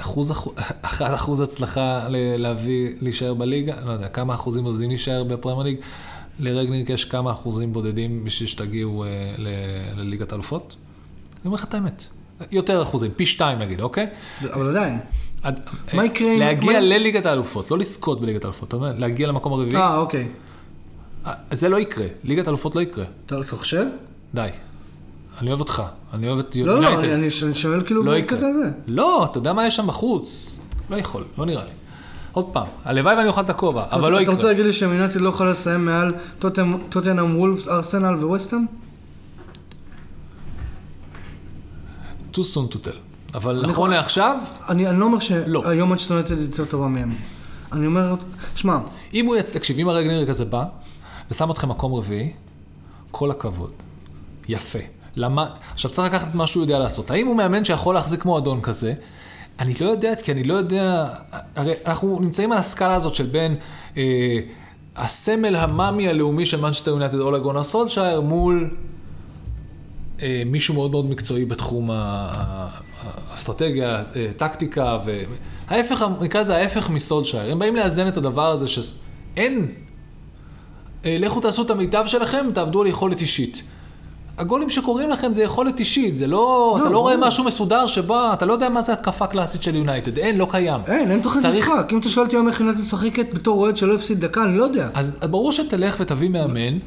[0.00, 0.54] אחוז, אחוז-
[1.14, 2.06] אחוז הצלחה
[2.38, 5.76] להביא, להישאר בליגה, לא יודע, כמה אחוזים בודדים להישאר בפרמייר ליג,
[6.42, 9.08] לרגניק יש כמה אחוזים בודדים בשביל שתגיעו אה,
[9.96, 10.76] לליגת אלופות.
[11.34, 12.06] אני אומר לך את האמת.
[12.50, 14.06] יותר אחוזים, פי שתיים נגיד, אוקיי?
[14.52, 14.98] אבל עדיין.
[15.42, 15.60] עד-
[15.94, 19.76] מה יקרה אם- להגיע לליגת האלופות, לא לזכות בליגת האלופות, אתה אומר, להגיע למקום הרביעי.
[19.82, 20.28] אה, אוקיי.
[21.26, 23.04] אה, זה לא יקרה, ליגת האלופות לא יקרה.
[23.26, 23.86] אתה חושב?
[24.34, 24.48] די.
[25.40, 25.82] אני אוהב אותך,
[26.12, 27.04] אני אוהב את לא, לא, יונייטד.
[27.08, 28.38] אני, שואל כאילו לא יקרה.
[28.86, 30.60] לא, אתה יודע מה יש שם בחוץ?
[30.90, 31.70] לא יכול, לא נראה לי.
[32.32, 34.50] עוד פעם, הלוואי ואני אוכל את הכובע, אבל לא אתה רוצה יקרה.
[34.50, 36.14] להגיד לי שמינטי לא יכול לסיים מעל
[36.88, 38.66] טוטנאם- וולפס, ארסנל וווסטהאם?
[42.32, 42.96] too soon to tell.
[43.34, 45.62] אבל נכון לעכשיו, אני אני לא אומר לא.
[45.64, 47.12] שהיום מנצ'סטר יונייטד יותר טובה מהם.
[47.72, 48.14] אני אומר,
[48.56, 48.78] שמע,
[49.14, 49.56] אם הוא יצ...
[49.56, 50.64] תקשיב, אם הרגנר כזה בא,
[51.30, 52.32] ושם אתכם מקום רביעי,
[53.10, 53.72] כל הכבוד.
[54.48, 54.78] יפה.
[55.16, 55.46] למה...
[55.72, 57.10] עכשיו צריך לקחת את מה שהוא יודע לעשות.
[57.10, 58.94] האם הוא מאמן שיכול להחזיק מועדון כזה?
[59.58, 61.08] אני לא יודע, כי אני לא יודע...
[61.56, 63.56] הרי אנחנו נמצאים על הסקאלה הזאת של בין
[63.96, 64.38] אה,
[64.96, 68.70] הסמל המאמי הלאומי של מנצ'סטר יונייטד אולה גונה סולשייר מול
[70.22, 74.98] אה, מישהו מאוד מאוד מקצועי בתחום האסטרטגיה, אה, טקטיקה,
[75.68, 77.52] וההפך, נקרא לזה ההפך מסולשייר.
[77.52, 79.72] הם באים לאזן את הדבר הזה שאין,
[81.04, 83.62] אה, לכו תעשו את המיטב שלכם, תעבדו על יכולת אישית.
[84.38, 86.98] הגולים שקורים לכם זה יכולת אישית, זה לא, לא, אתה לא.
[86.98, 90.46] רואה משהו מסודר שבא, אתה לא יודע מה זה התקפה קלאסית של יונייטד, אין, לא
[90.50, 90.80] קיים.
[90.86, 91.92] אין, אין תוכנית צריך- משחק.
[91.92, 94.64] אם אתה שואל אותי היום איך יונייטד משחקת בתור אוהד שלא הפסיד דקה, אני לא
[94.64, 94.88] יודע.
[94.94, 96.78] אז ברור שתלך ותביא מאמן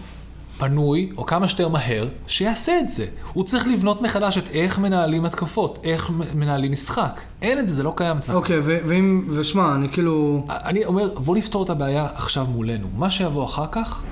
[0.57, 3.05] פנוי, או כמה שיותר מהר, שיעשה את זה.
[3.33, 7.21] הוא צריך לבנות מחדש את איך מנהלים התקפות, איך מנהלים משחק.
[7.41, 8.35] אין את זה, זה לא קיים אצלך.
[8.35, 10.45] אוקיי, ואם, ושמע, אני כאילו...
[10.49, 12.87] אני אומר, בוא נפתור את הבעיה עכשיו מולנו.
[12.97, 14.03] מה שיבוא אחר כך,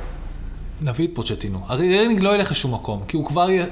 [0.84, 1.60] נביא את פוצ'טינו.
[1.68, 3.66] הרי רגניק לא ילך לשום מקום, כי הוא כבר יהיה...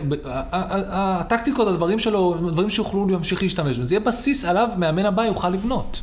[0.92, 3.84] הטקטיקות, הדברים שלו, הם דברים שיוכלו להמשיך להשתמש בהם.
[3.84, 6.02] זה יהיה בסיס עליו מאמן הבא יוכל לבנות.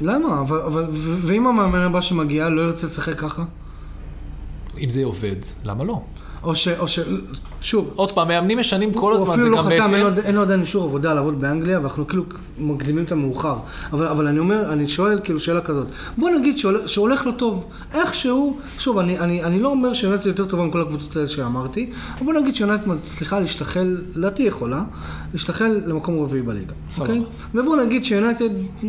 [0.00, 0.40] למה?
[0.40, 3.44] אבל, אבל, ואם המאמן הבא שמגיע לא ירצה לשחק ככה?
[4.80, 6.00] אם זה עובד, למה לא?
[6.42, 6.68] או ש...
[6.68, 6.98] או ש...
[7.62, 10.08] שוב, עוד פעם, מאמנים משנים כל הוא הזמן, זה אפילו לא גם חתם, אין לו.
[10.24, 12.24] אין לו עדיין אישור עבודה לעבוד באנגליה, ואנחנו כאילו
[12.58, 13.56] מקדימים את המאוחר.
[13.92, 15.86] אבל, אבל אני אומר, אני שואל כאילו שאלה כזאת,
[16.18, 17.64] בוא נגיד שהולך, שהולך לו טוב,
[17.94, 22.24] איכשהו, שוב, אני, אני, אני לא אומר שיונתן יותר טובה מכל הקבוצות האלה שאמרתי, אבל
[22.24, 24.82] בוא נגיד שיונתן מצליחה להשתחל, לדעתי יכולה,
[25.32, 27.12] להשתחל למקום רביעי בליגה, סבבה.
[27.12, 27.24] אוקיי?
[27.54, 28.44] ובוא נגיד שיונתן...
[28.84, 28.88] אה,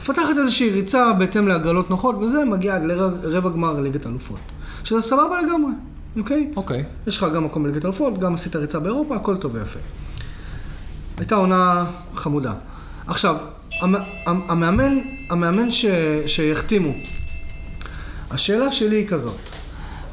[0.00, 4.38] מפתחת איזושהי ריצה בהתאם להגרלות נוחות, וזה מגיע עד לרבע גמר ליגת אלופות.
[4.84, 5.72] שזה סבבה לגמרי,
[6.18, 6.50] אוקיי?
[6.56, 6.84] אוקיי.
[7.06, 9.78] יש לך גם מקום בליגת אלופות, גם עשית ריצה באירופה, הכל טוב ויפה.
[11.18, 11.84] הייתה עונה
[12.14, 12.52] חמודה.
[13.06, 13.36] עכשיו,
[13.80, 13.94] המ-
[14.26, 14.98] המאמן,
[15.30, 15.84] המאמן ש,
[16.26, 16.92] שיחתימו,
[18.30, 19.36] השאלה שלי היא כזאת,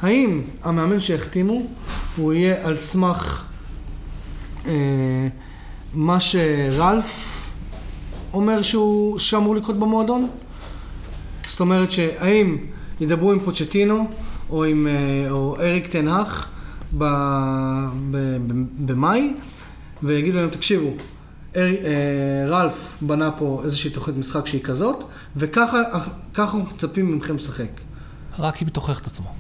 [0.02, 1.62] האם המאמן שיחתימו,
[2.16, 3.44] הוא יהיה על סמך
[4.66, 5.28] אה,
[5.94, 7.34] מה שרלף
[8.34, 10.28] אומר שהוא, שאמור לקרות במועדון?
[11.48, 12.58] זאת אומרת שהאם
[13.02, 14.10] ידברו עם פוצ'טינו
[14.50, 16.50] או עם אה, או אריק תנח
[18.86, 19.34] במאי
[20.04, 20.90] ויגידו להם, תקשיבו,
[21.56, 25.04] אר, אה, רלף בנה פה איזושהי תוכנית משחק שהיא כזאת
[25.36, 25.78] וככה
[26.34, 27.70] ככה אנחנו מצפים מכם לשחק.
[28.40, 29.34] רק אם תוכיח את עצמו.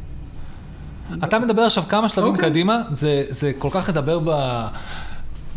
[1.23, 2.49] אתה מדבר עכשיו כמה שלבים אוקיי.
[2.49, 4.29] קדימה, זה, זה כל כך לדבר ב...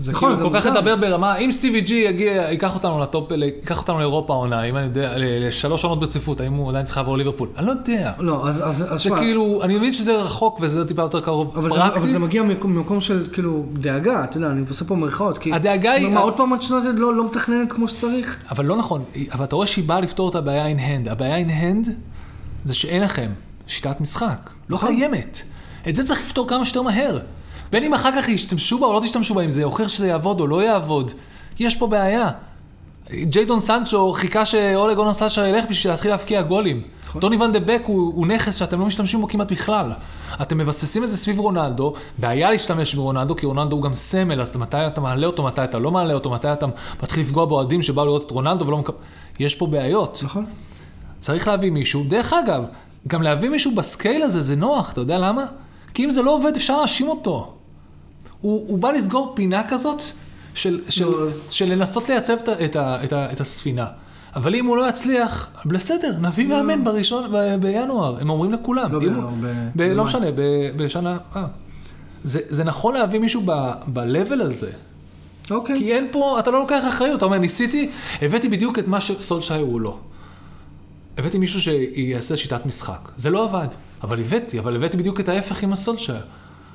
[0.01, 0.76] זה נכון, כאילו זה כל כך.
[0.76, 4.84] לדבר ברמה, אם סטיבי ג'י יגיע, ייקח אותנו לטופ, ייקח אותנו לאירופה העונה, אם אני
[4.84, 7.48] יודע, לשלוש עונות ברציפות, האם הוא עדיין צריך לעבור ליברפול?
[7.57, 8.12] אני לא יודע.
[8.18, 11.53] לא, אז, אז, אז זה שמע, כאילו, אני מבין שזה רחוק וזה טיפה יותר קרוב.
[11.59, 14.94] אבל, זה, אבל פרקטית, זה מגיע ממקום, של כאילו דאגה, אתה יודע, אני עושה פה
[14.96, 15.53] מירכאות, כי...
[15.53, 18.40] הדאגה היא- מה, עוד פעם את שנתת לא, לא מתכננת כמו שצריך?
[18.51, 21.11] אבל לא נכון, אבל אתה רואה שהיא באה לפתור את הבעיה in hand.
[21.11, 21.90] הבעיה in hand
[22.64, 23.30] זה שאין לכם
[23.66, 24.96] שיטת משחק, לא נכון.
[24.96, 25.42] קיימת.
[25.88, 27.18] את זה צריך לפתור כמה שיותר מהר.
[27.71, 30.41] בין אם אחר כך ישתמשו בה או לא תשתמשו בה, אם זה יוכיח שזה יעבוד
[30.41, 31.12] או לא יעבוד,
[31.59, 32.31] יש פה בעיה.
[33.12, 36.83] ג'יידון סנצ'ו חיכה שאולה גונר סאצ'ה ילך בשביל להתחיל להבקיע גולים.
[37.07, 37.21] נכון.
[37.21, 39.93] דוני ון דה בק הוא, הוא נכס שאתם לא משתמשים בו כמעט בכלל.
[40.43, 44.57] אתם מבססים את זה סביב רונלדו, בעיה להשתמש ברונלדו, כי רונלדו הוא גם סמל, אז
[44.57, 46.66] מתי אתה מעלה אותו, מתי אתה לא מעלה אותו, מתי אתה
[47.03, 48.97] מתחיל לפגוע באוהדים שבאו לראות את רונלדו ולא מקבל...
[49.39, 50.21] יש פה בעיות.
[50.25, 50.47] נכון.
[51.21, 52.64] צריך להביא מישהו, דרך אגב,
[53.09, 55.45] גם להביא מישהו בסקייל הזה זה נוח, אתה יודע למה?
[55.95, 57.53] כי אם זה לא עובד אפשר להאשים אותו.
[58.41, 60.03] הוא, הוא בא לסגור פינה כזאת
[60.55, 63.86] של, של, אז- של לנסות לייצב את, את, את, את הספינה.
[64.36, 68.93] אבל אם הוא לא יצליח, בסדר, נביא מאמן בראשון, ב, בינואר, הם אומרים לכולם.
[68.93, 69.28] לא בינואר,
[69.76, 70.05] ב- לא.
[70.05, 70.41] משנה, ב,
[70.76, 71.18] בשנה...
[71.36, 71.47] אה.
[72.24, 73.43] זה, זה נכון להביא מישהו
[73.93, 74.70] ב-level הזה,
[75.51, 75.76] אוקיי.
[75.78, 77.91] כי אין פה, אתה לא לוקח אחריות, אתה אומר, ניסיתי,
[78.22, 79.99] הבאתי בדיוק את מה שסולשייר הוא לא.
[81.18, 83.11] הבאתי מישהו שיעשה שיטת משחק.
[83.16, 83.66] זה לא עבד,
[84.03, 86.20] אבל הבאתי, אבל הבאתי בדיוק את ההפך עם הסולשייר.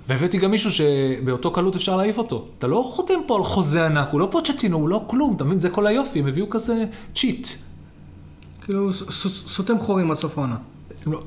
[0.07, 2.45] והבאתי גם מישהו שבאותו קלות אפשר להעיף אותו.
[2.57, 5.59] אתה לא חותם פה על חוזה ענק, הוא לא פוצ'טינו, הוא לא כלום, אתה מבין?
[5.59, 6.85] זה כל היופי, הם הביאו כזה
[7.15, 7.47] צ'יט.
[8.61, 8.93] כאילו,
[9.47, 10.55] סותם חורים עד סוף העונה.
[11.07, 11.21] לא,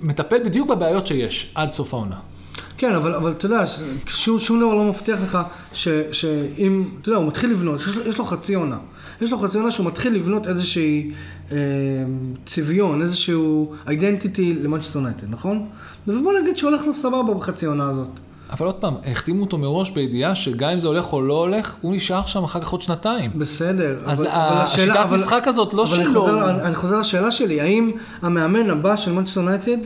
[0.00, 2.16] מטפל בדיוק בבעיות שיש עד סוף העונה.
[2.78, 3.64] כן, אבל, אבל אתה יודע,
[4.06, 5.38] שום, שום דבר לא מבטיח לך
[5.72, 8.78] שאם, אתה יודע, הוא מתחיל לבנות, יש, יש לו חצי עונה.
[9.22, 11.10] יש לו חצי עונה שהוא מתחיל לבנות איזושהי
[11.52, 11.56] אה,
[12.46, 15.66] צביון, איזשהו אידנטיטי למנצ'סטר יונייטד, נכון?
[16.08, 18.08] ובוא נגיד שהולך לו סבבה בחצי עונה הזאת.
[18.52, 21.94] אבל עוד פעם, החתימו אותו מראש בידיעה שגם אם זה הולך או לא הולך, הוא
[21.94, 23.30] נשאר שם אחר כך עוד שנתיים.
[23.38, 24.84] בסדר, אז אבל, ה- אבל השאלה...
[24.92, 26.20] השיטת אבל, משחק הזאת לא אבל אני שלו.
[26.20, 27.90] חוזר, אני, חוזר לשאלה שלי, האם
[28.22, 29.76] המאמן הבא של מנצ'סטר יונייטד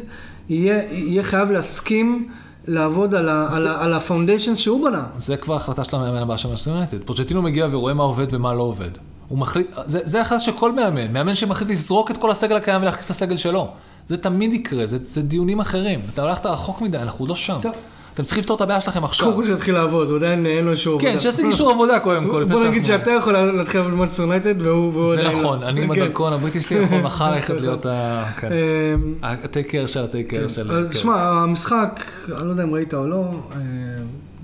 [0.49, 2.28] יהיה, יהיה חייב להסכים
[2.66, 5.03] לעבוד על, ה, על, ה, על ה foundation שהוא בנה?
[5.16, 6.99] זה כבר החלטה של המאמן הבא של מנצ'סטר יונייטד.
[7.05, 8.91] פוצ'טינו מגיע ורואה מה עובד ומה לא עובד.
[9.29, 12.83] הוא מחליט, זה, זה החלטה של כל מאמן, מאמן שמחליט לזרוק את כל הסגל הקיים
[12.83, 13.68] ולהכניס את הסגל שלו.
[14.09, 16.01] זה תמיד יקרה, זה, זה דיונים אחרים.
[16.14, 17.59] אתה הולכת רחוק מדי, אנחנו לא שם.
[17.62, 17.75] טוב.
[18.14, 19.27] אתם צריכים לפתור את הבעיה שלכם עכשיו.
[19.27, 21.12] קודם כל שיתחיל לעבוד, הוא עדיין אין לו אישור עבודה.
[21.12, 22.45] כן, שישיג אישור עבודה קודם כל.
[22.45, 25.41] בוא נגיד שאתה יכול להתחיל לעבוד במנצ'סטר יונייטד והוא והוא זה עדיין לא.
[25.41, 26.03] נכון, אני עם כן.
[26.03, 28.25] הדרכון הבריטי שלי יכול מחר ללכת להיות ה...
[28.37, 28.49] כן.
[28.53, 30.72] אמ, הטייק קר של הטייק קר של...
[30.72, 30.93] אז כן.
[30.93, 32.05] תשמע, המשחק,
[32.37, 33.59] אני לא יודע אם ראית או לא, אה,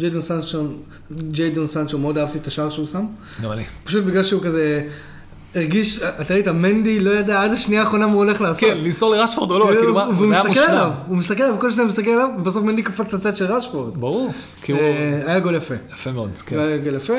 [0.01, 0.67] ג'יידון סנצ'ו,
[1.31, 3.07] ג'יידון סנצ'ו, מאוד אהבתי את השער שהוא שם.
[3.43, 3.65] גם אני.
[3.85, 4.89] פשוט בגלל שהוא כזה
[5.55, 8.61] הרגיש, אתה ראית, מנדי לא ידע עד השנייה האחרונה מה הוא הולך לעשות.
[8.61, 11.09] כן, למסור לרשפורד או לא, כאילו מה, והוא זה היה מסתכל עליו, מושלם.
[11.09, 13.97] הוא מסתכל עליו, כל שניה מסתכל עליו, ובסוף מנדי קפץ לצד של רשפורד.
[14.01, 14.31] ברור.
[14.71, 15.75] אה, היה גול יפה.
[15.95, 16.59] יפה מאוד, כן.
[16.59, 17.15] היה גול יפה,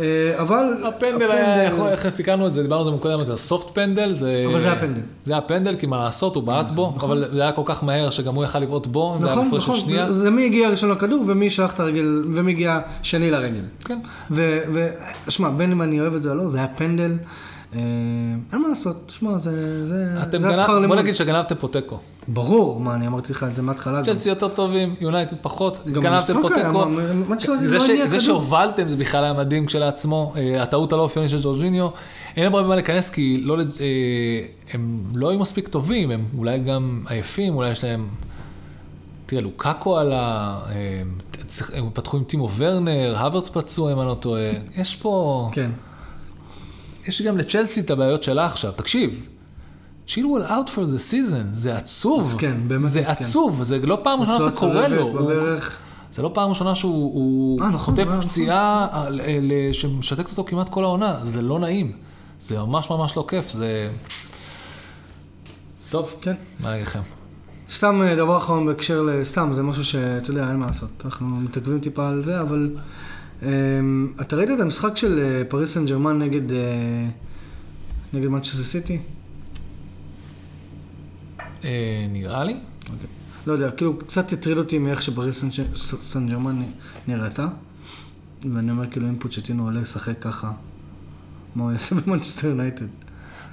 [0.00, 0.04] אה,
[0.38, 0.64] אבל...
[0.88, 4.44] הפנדל היה, איך סיכמנו את זה, דיברנו על זה מקודם, זה סופט פנדל, זה...
[4.50, 5.00] אבל זה היה פנדל.
[5.24, 8.10] זה היה פנדל, כי מה לעשות, הוא בעט בו, אבל זה היה כל כך מהר
[8.10, 10.12] שגם הוא יכל לבעוט בו, זה היה נכון, בהפרש של נכון, שנייה.
[10.12, 13.60] זה מי הגיע ראשון לכדור ומי שלח את הרגל, ומי הגיע שני לרגל.
[13.84, 13.98] כן.
[15.26, 17.16] ושמע, בין אם אני אוהב את זה או לא, זה היה פנדל.
[17.74, 17.80] אה,
[18.52, 20.98] אין מה לעשות, שמע, זה זה- זה גנב- השכר בוא לימוד.
[20.98, 21.98] נגיד שגנבתם פה תיקו.
[22.28, 24.02] ברור, מה, אני אמרתי לך את זה מההתחלה.
[24.04, 26.84] צ'לסי יותר טובים, יונייטד פחות, גנבתם פה תיקו.
[28.08, 28.20] זה לא.
[28.20, 31.88] שהובלתם זה בכלל היה מדהים כשלעצמו, אה, הטעות הלא אופיינית של ג'ורג'יניו,
[32.36, 33.64] אין להם מה להיכנס כי לא, אה,
[34.72, 38.06] הם לא היו מספיק טובים, הם אולי גם עייפים, אולי יש להם
[39.26, 40.60] תראה, לוקאקו על ה...
[41.74, 44.42] הם פתחו עם טימו ורנר, הוורץ פצוע, אם אני לא טועה.
[44.76, 45.48] יש פה...
[45.52, 45.70] כן.
[47.08, 48.72] יש גם לצ'לסי את הבעיות שלה עכשיו.
[48.72, 49.26] תקשיב,
[50.08, 52.20] צ'ילואל out for the season, זה עצוב.
[52.34, 53.12] מסכן, באמת זה מסכן.
[53.12, 55.12] עצוב, זה לא פעם ראשונה שזה קורה לו.
[55.12, 55.78] בברך.
[56.12, 59.20] זה לא פעם ראשונה שהוא הוא אה, נכון, חוטף אה, פציעה אל-
[59.72, 61.18] שמשתקת אותו כמעט כל העונה.
[61.22, 61.92] זה לא נעים.
[62.40, 63.90] זה ממש ממש לא כיף, זה...
[65.90, 66.34] טוב, כן.
[66.60, 67.00] מה אני אגיד לכם?
[67.74, 69.24] סתם דבר אחרון בהקשר ל...
[69.24, 70.88] סתם, זה משהו שאתה יודע, אין מה לעשות.
[71.04, 72.70] אנחנו מתעכבים טיפה על זה, אבל...
[73.44, 73.50] אה,
[74.20, 76.52] אתה ראית את המשחק של אה, פריס סן ג'רמן נגד...
[76.52, 76.58] אה,
[78.12, 78.98] נגד מנצ'סטר סיטי?
[81.64, 81.70] אה,
[82.12, 82.56] נראה לי.
[83.46, 85.44] לא יודע, כאילו קצת הטריד אותי מאיך שפריס
[86.02, 86.62] סן- ג'רמן
[87.08, 87.48] נראתה.
[88.54, 90.52] ואני אומר, כאילו, אם פוצ'טינו עולה לשחק ככה,
[91.56, 92.86] מה הוא יעשה במנצ'סטר יונייטד?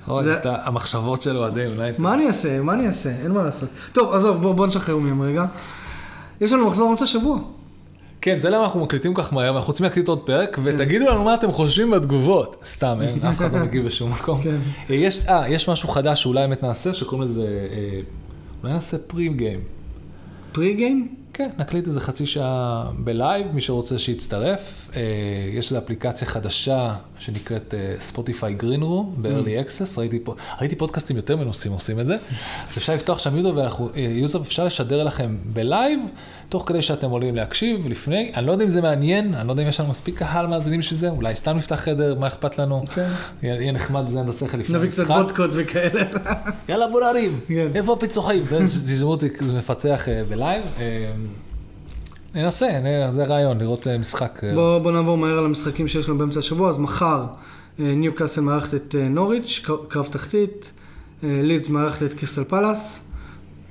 [0.07, 2.01] אוי, זה- המחשבות של אוהדי יונייטד.
[2.01, 2.61] מה אני אעשה?
[2.61, 3.09] מה אני אעשה?
[3.09, 3.69] אין מה לעשות.
[3.93, 5.45] טוב, עזוב, בוא, בוא נשחרר מהם רגע.
[6.41, 7.39] יש לנו מחזור אמצע שבוע.
[8.21, 11.33] כן, זה למה אנחנו מקליטים כך מהר, אנחנו רוצים להקליט עוד פרק, ותגידו לנו מה
[11.33, 12.61] אתם חושבים בתגובות.
[12.63, 14.41] סתם, אין, אף אחד לא מגיב בשום מקום.
[14.43, 14.55] כן.
[14.89, 17.99] אה, יש, אה, יש משהו חדש שאולי באמת נעשה, שקוראים לזה, אה,
[18.63, 19.59] אולי נעשה pregame.
[20.51, 21.15] Pregame?
[21.33, 24.89] כן, נקליט איזה חצי שעה ב live, מי שרוצה שיצטרף.
[24.95, 25.01] אה,
[25.53, 31.71] יש איזו אפליקציה חדשה שנקראת ספוטיפיי Greenroom ב-early access, ראיתי, פה, ראיתי פודקאסטים יותר מנוסים
[31.71, 32.15] עושים את זה,
[32.69, 35.99] אז אפשר לפתוח שם יוטיוב ואנחנו, user, אפשר לשדר לכם ב live,
[36.51, 39.63] תוך כדי שאתם עולים להקשיב לפני, אני לא יודע אם זה מעניין, אני לא יודע
[39.63, 42.83] אם יש לנו מספיק קהל מאזינים בשביל זה, אולי סתם נפתח חדר, מה אכפת לנו?
[42.95, 43.07] כן.
[43.43, 45.15] יהיה יהיה נחמד לזיין את השכל לפני נביא קצת המשחק.
[45.21, 46.03] וודקות וכאלה.
[46.69, 47.67] יאללה בוא נרים, כן.
[47.75, 48.43] איפה הפיצוחים?
[48.63, 50.63] זיזמו אותי כזה מפצח אה, ב live.
[50.79, 51.11] אה,
[52.35, 52.67] ננסה,
[53.09, 54.41] זה רעיון, לראות אה, משחק.
[54.43, 56.69] אה, בוא, בוא נעבור מהר על המשחקים שיש לנו באמצע השבוע.
[56.69, 57.25] אז מחר
[57.79, 60.71] ניו קאסל מארחת את אה, נוריץ', קר- קרב תחתית.
[61.23, 63.10] אה, לידס מארחת את קריסטל פאלאס.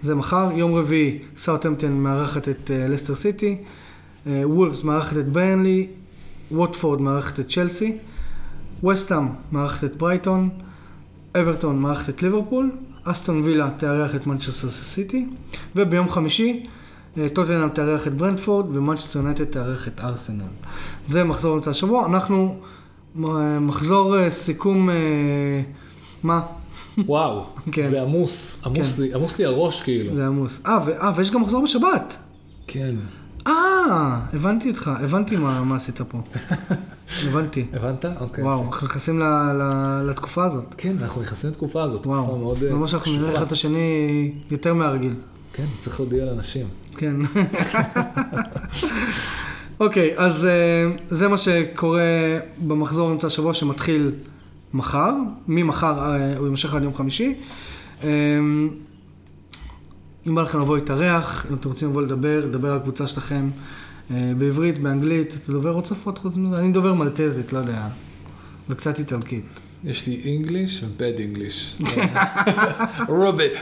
[0.03, 0.49] זה מחר.
[0.55, 3.57] יום רביעי סאוטהמפטון מארחת את אה, לסטר סיטי.
[4.27, 5.87] אה, וולפס מארחת את ברנלי.
[6.51, 7.97] ווטפורד מארחת את צ'לסי.
[8.85, 10.49] ווסטהאם מארחת את ברייטון.
[11.41, 12.71] אברטון מארחת את ליברפול.
[13.05, 15.27] אסטון וילה תארח את מנצ'סטר סיטי.
[15.77, 16.67] וביום חמישי
[17.19, 20.45] אה, טוטנאם תארח את ברנטפורד ומנצ'סטר יונייטד תארח את ארסנל.
[21.07, 22.07] זה מחזור אמצע השבוע.
[22.07, 22.61] אנחנו
[23.25, 24.95] אה, מחזור אה, סיכום, אה,
[26.23, 26.41] מה?
[26.99, 27.87] וואו, כן.
[27.89, 29.03] זה עמוס, עמוס כן.
[29.03, 30.15] לי- עמוס לי הראש כאילו.
[30.15, 30.61] זה עמוס.
[30.67, 32.17] אה, אה, ויש גם מחזור בשבת.
[32.67, 32.95] כן.
[33.47, 33.53] אה,
[34.33, 36.19] הבנתי אותך, הבנתי מה, מה עשית פה.
[37.29, 37.65] הבנתי.
[37.73, 38.05] הבנת?
[38.21, 38.45] אוקיי.
[38.45, 38.65] וואו.
[38.67, 39.23] אנחנו נכנסים ל,
[39.53, 39.63] ל,
[40.11, 40.75] לתקופה הזאת.
[40.79, 43.35] כן, אנחנו נכנסים לתקופה הזאת, תקופה וואו, מאוד אה, ממש אנחנו נראה.
[43.35, 43.81] אחד את השני
[44.51, 45.15] יותר מהרגיל.
[45.53, 46.67] כן, צריך להודיע לאנשים.
[46.97, 47.17] כן.
[49.81, 50.51] אוקיי, אז אה,
[51.11, 52.03] זה מה שקורה
[52.67, 54.13] במחזור אמצע השבוע שמתחיל
[54.75, 55.15] מחר.
[55.49, 57.35] ממחר אה, הוא יימשך עד יום חמישי.
[58.03, 58.09] אה,
[60.27, 63.51] אם בא לכם לבוא להתארח, אם אתם רוצים לבוא לדבר, לדבר על הקבוצה שלכם
[64.11, 66.59] אה, בעברית, באנגלית, אתה דובר עוד שפות חוץ מזה?
[66.59, 67.89] אני דובר מלטזית, לא יודע,
[68.69, 69.45] וקצת איטלקית.
[69.85, 71.83] יש לי English ו-bad English.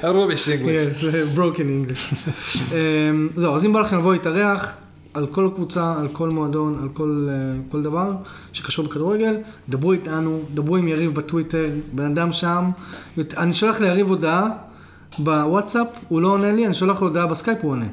[0.02, 1.12] רוביש English.
[1.12, 2.14] כן, broken English.
[2.74, 4.76] אמ, זהו, אז אם בא לכם לבוא להתארח
[5.14, 8.12] על כל קבוצה, על כל מועדון, על כל, אה, כל דבר
[8.52, 9.36] שקשור בכדורגל,
[9.68, 12.70] דברו איתנו, דברו עם יריב בטוויטר, בן אדם שם.
[13.36, 14.48] אני שולח ליריב הודעה
[15.18, 17.86] בוואטסאפ, הוא לא עונה לי, אני שולח לו הודעה בסקייפ, הוא עונה.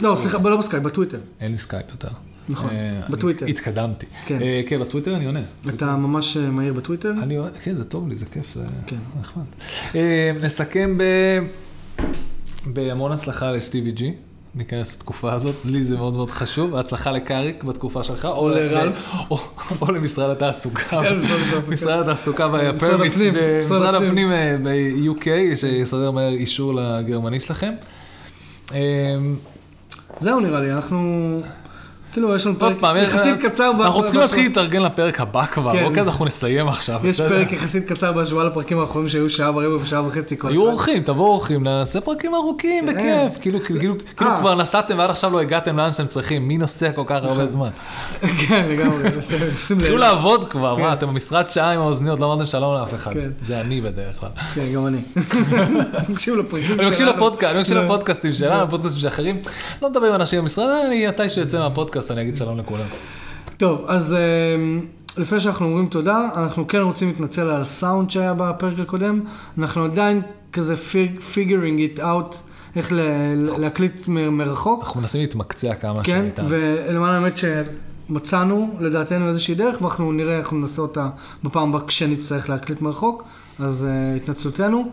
[0.00, 1.18] לא, סליחה, לא בסקייפ, בטוויטר.
[1.40, 2.08] אין לי סקייפ יותר.
[2.48, 3.46] נכון, אה, בטוויטר.
[3.46, 4.06] התקדמתי.
[4.26, 4.42] כן.
[4.42, 5.40] אה, כן, בטוויטר אני עונה.
[5.68, 7.12] אתה ממש מהיר בטוויטר?
[7.22, 8.96] אני עונה, כן, זה טוב לי, זה כיף, זה כן.
[9.20, 9.44] נחמד.
[10.42, 10.98] נסכם.
[12.66, 14.12] בהמון הצלחה לסטיבי ג'י.
[14.58, 19.10] ניכנס לתקופה הזאת, לי זה מאוד מאוד חשוב, הצלחה לקאריק בתקופה שלך, או לרלף.
[19.80, 21.16] או, למשרד התעסוקה, כן,
[21.68, 22.44] משרד התעסוקה.
[22.44, 22.48] התעסוקה
[23.60, 24.30] משרד הפנים.
[24.30, 27.72] הפנים ב-UK, שיסדר מהר אישור לגרמני שלכם.
[28.74, 28.78] אה,
[30.20, 31.40] זהו נראה לי, אנחנו...
[32.18, 33.72] כאילו, יש לנו פרק פעם, יחסית קצר.
[33.72, 35.84] ב- אנחנו צריכים להתחיל להתארגן לפרק הבא כבר, כן.
[35.84, 37.00] אוקיי, אז אנחנו נסיים עכשיו.
[37.04, 37.28] יש בסדר?
[37.28, 40.60] פרק יחסית קצר בהשוואה לפרקים האחרונים שהיו שעה ורבע ושעה וחצי כל היו.
[40.62, 42.92] אורחים, תבואו אורחים, נעשה פרקים ארוכים, כן.
[42.92, 43.42] בכיף.
[43.42, 44.40] כאילו, כאילו, כאילו כאילו אה.
[44.40, 47.68] כבר נסעתם ועד עכשיו לא הגעתם לאן שאתם צריכים, מי נוסע כל כך הרבה זמן?
[48.48, 49.08] כן, לגמרי.
[49.78, 50.82] תתחילו לעבוד כבר, כן.
[50.82, 53.12] מה, אתם במשרד שעה עם האוזניות, לא אמרתם שלום לאף אחד.
[53.14, 53.30] כן.
[53.40, 54.28] זה אני בדרך כלל.
[54.54, 54.98] כן, גם אני.
[55.16, 57.16] אני מקשיב לפרקים אני מקשיב שלנו.
[57.16, 57.76] לפודקאסט, אני מקשיב.
[57.76, 59.40] לפודקאסטים שלנו, לפודקאסטים של אחרים.
[59.82, 62.86] לא מדבר עם אנשים במשרד, אני מתישהו יוצא מהפודקאסט, אני אגיד שלום לכולם.
[63.56, 64.80] טוב, אז אמ,
[65.18, 69.20] לפני שאנחנו אומרים תודה, אנחנו כן רוצים להתנצל על הסאונד שהיה בפרק הקודם.
[69.58, 70.74] אנחנו עדיין כזה
[71.34, 72.36] figuring it out,
[72.76, 74.84] איך ל- להקליט מ- מרחוק.
[74.84, 76.44] אנחנו מנסים להתמקצע כמה כן, שניתן.
[76.48, 81.08] ולמען האמת שמצאנו לדעתנו איזושהי דרך, ואנחנו נראה איך ננסה אותה
[81.44, 83.24] בפעם הבאה כשנצטרך להקליט מרחוק,
[83.58, 84.90] אז uh, התנצלותנו.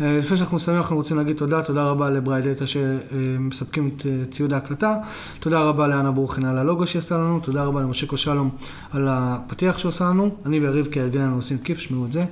[0.00, 4.12] אה, לפני שאנחנו מסיימים, אנחנו רוצים להגיד תודה, תודה רבה לברי דאטה שמספקים את אה,
[4.30, 4.94] ציוד ההקלטה,
[5.40, 8.50] תודה רבה לאנה ברוכן על הלוגו שעשתה לנו, תודה רבה למושיקו שלום
[8.92, 12.24] על הפתיח שעושה לנו, אני ויריב כהרגלנו עושים כיף, שמעו את זה.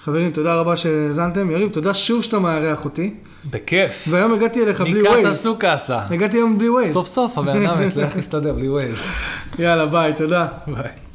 [0.00, 1.50] חברים, תודה רבה שהאזנתם.
[1.50, 3.14] יריב, תודה שוב שאתה מארח אותי.
[3.50, 4.04] בכיף.
[4.10, 5.36] והיום הגעתי אליך בלי mi casa ווייז.
[5.36, 5.98] su casa.
[6.10, 6.92] הגעתי היום בלי ווייז.
[6.92, 9.02] סוף סוף הבן אדם הצליח להסתדר בלי ווייז.
[9.58, 10.48] יאללה, ביי, תודה.
[10.66, 11.05] ביי.